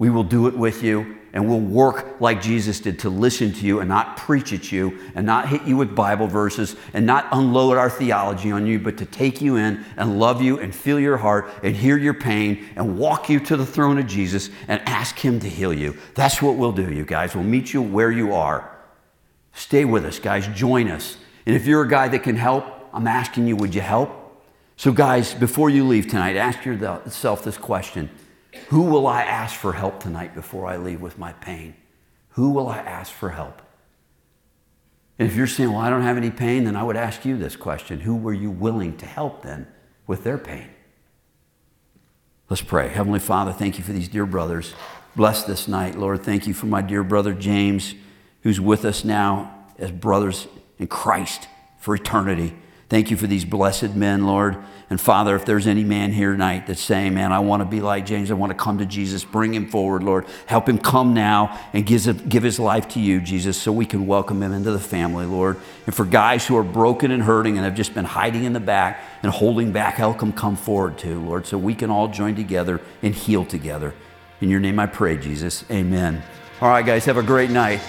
We 0.00 0.08
will 0.08 0.24
do 0.24 0.46
it 0.46 0.56
with 0.56 0.82
you 0.82 1.18
and 1.34 1.46
we'll 1.46 1.60
work 1.60 2.22
like 2.22 2.40
Jesus 2.40 2.80
did 2.80 3.00
to 3.00 3.10
listen 3.10 3.52
to 3.52 3.66
you 3.66 3.80
and 3.80 3.88
not 3.90 4.16
preach 4.16 4.50
at 4.54 4.72
you 4.72 4.98
and 5.14 5.26
not 5.26 5.50
hit 5.50 5.64
you 5.64 5.76
with 5.76 5.94
Bible 5.94 6.26
verses 6.26 6.74
and 6.94 7.04
not 7.04 7.26
unload 7.32 7.76
our 7.76 7.90
theology 7.90 8.50
on 8.50 8.66
you, 8.66 8.78
but 8.78 8.96
to 8.96 9.04
take 9.04 9.42
you 9.42 9.56
in 9.56 9.84
and 9.98 10.18
love 10.18 10.40
you 10.40 10.58
and 10.58 10.74
feel 10.74 10.98
your 10.98 11.18
heart 11.18 11.50
and 11.62 11.76
hear 11.76 11.98
your 11.98 12.14
pain 12.14 12.66
and 12.76 12.98
walk 12.98 13.28
you 13.28 13.38
to 13.40 13.58
the 13.58 13.66
throne 13.66 13.98
of 13.98 14.06
Jesus 14.06 14.48
and 14.68 14.80
ask 14.86 15.18
Him 15.18 15.38
to 15.40 15.48
heal 15.50 15.72
you. 15.72 15.94
That's 16.14 16.40
what 16.40 16.56
we'll 16.56 16.72
do, 16.72 16.90
you 16.90 17.04
guys. 17.04 17.34
We'll 17.34 17.44
meet 17.44 17.74
you 17.74 17.82
where 17.82 18.10
you 18.10 18.32
are. 18.32 18.74
Stay 19.52 19.84
with 19.84 20.06
us, 20.06 20.18
guys. 20.18 20.48
Join 20.48 20.88
us. 20.88 21.18
And 21.44 21.54
if 21.54 21.66
you're 21.66 21.82
a 21.82 21.88
guy 21.88 22.08
that 22.08 22.22
can 22.22 22.36
help, 22.36 22.64
I'm 22.94 23.06
asking 23.06 23.48
you, 23.48 23.56
would 23.56 23.74
you 23.74 23.82
help? 23.82 24.16
So, 24.78 24.92
guys, 24.92 25.34
before 25.34 25.68
you 25.68 25.86
leave 25.86 26.08
tonight, 26.08 26.36
ask 26.36 26.64
yourself 26.64 27.44
this 27.44 27.58
question 27.58 28.08
who 28.68 28.82
will 28.82 29.06
I 29.06 29.22
ask 29.22 29.54
for 29.54 29.72
help 29.72 30.00
tonight 30.00 30.34
before 30.34 30.66
I 30.66 30.76
leave 30.76 31.00
with 31.00 31.18
my 31.18 31.32
pain? 31.34 31.74
Who 32.30 32.50
will 32.50 32.68
I 32.68 32.78
ask 32.78 33.12
for 33.12 33.30
help? 33.30 33.62
And 35.18 35.28
if 35.28 35.36
you're 35.36 35.46
saying, 35.46 35.70
well, 35.70 35.80
I 35.80 35.90
don't 35.90 36.02
have 36.02 36.16
any 36.16 36.30
pain, 36.30 36.64
then 36.64 36.76
I 36.76 36.82
would 36.82 36.96
ask 36.96 37.24
you 37.24 37.36
this 37.36 37.56
question 37.56 38.00
Who 38.00 38.16
were 38.16 38.32
you 38.32 38.50
willing 38.50 38.96
to 38.98 39.06
help 39.06 39.42
then 39.42 39.66
with 40.06 40.24
their 40.24 40.38
pain? 40.38 40.68
Let's 42.48 42.62
pray. 42.62 42.88
Heavenly 42.88 43.20
Father, 43.20 43.52
thank 43.52 43.78
you 43.78 43.84
for 43.84 43.92
these 43.92 44.08
dear 44.08 44.26
brothers. 44.26 44.74
Bless 45.14 45.44
this 45.44 45.68
night, 45.68 45.96
Lord. 45.96 46.22
Thank 46.22 46.46
you 46.46 46.54
for 46.54 46.66
my 46.66 46.82
dear 46.82 47.04
brother 47.04 47.34
James, 47.34 47.94
who's 48.42 48.60
with 48.60 48.84
us 48.84 49.04
now 49.04 49.66
as 49.78 49.90
brothers 49.90 50.48
in 50.78 50.86
Christ 50.86 51.48
for 51.78 51.94
eternity. 51.94 52.56
Thank 52.90 53.12
you 53.12 53.16
for 53.16 53.28
these 53.28 53.44
blessed 53.44 53.94
men, 53.94 54.26
Lord. 54.26 54.58
And 54.90 55.00
Father, 55.00 55.36
if 55.36 55.44
there's 55.44 55.68
any 55.68 55.84
man 55.84 56.10
here 56.10 56.32
tonight 56.32 56.66
that's 56.66 56.82
saying, 56.82 57.14
man, 57.14 57.32
I 57.32 57.38
want 57.38 57.60
to 57.60 57.64
be 57.64 57.80
like 57.80 58.04
James, 58.04 58.32
I 58.32 58.34
want 58.34 58.50
to 58.50 58.58
come 58.58 58.78
to 58.78 58.84
Jesus, 58.84 59.22
bring 59.22 59.54
him 59.54 59.68
forward, 59.68 60.02
Lord. 60.02 60.26
Help 60.46 60.68
him 60.68 60.76
come 60.76 61.14
now 61.14 61.56
and 61.72 61.86
give, 61.86 62.28
give 62.28 62.42
his 62.42 62.58
life 62.58 62.88
to 62.88 63.00
you, 63.00 63.20
Jesus, 63.20 63.56
so 63.56 63.70
we 63.70 63.86
can 63.86 64.08
welcome 64.08 64.42
him 64.42 64.52
into 64.52 64.72
the 64.72 64.80
family, 64.80 65.24
Lord. 65.24 65.56
And 65.86 65.94
for 65.94 66.04
guys 66.04 66.44
who 66.44 66.56
are 66.56 66.64
broken 66.64 67.12
and 67.12 67.22
hurting 67.22 67.56
and 67.56 67.64
have 67.64 67.76
just 67.76 67.94
been 67.94 68.04
hiding 68.04 68.42
in 68.42 68.54
the 68.54 68.60
back 68.60 69.00
and 69.22 69.30
holding 69.30 69.70
back, 69.70 69.94
help 69.94 70.18
them 70.18 70.32
come 70.32 70.56
forward 70.56 70.98
too, 70.98 71.20
Lord, 71.20 71.46
so 71.46 71.56
we 71.56 71.76
can 71.76 71.90
all 71.90 72.08
join 72.08 72.34
together 72.34 72.80
and 73.04 73.14
heal 73.14 73.44
together. 73.44 73.94
In 74.40 74.48
your 74.48 74.58
name 74.58 74.80
I 74.80 74.86
pray, 74.86 75.16
Jesus. 75.16 75.64
Amen. 75.70 76.20
All 76.60 76.68
right, 76.68 76.84
guys, 76.84 77.04
have 77.04 77.18
a 77.18 77.22
great 77.22 77.50
night. 77.50 77.80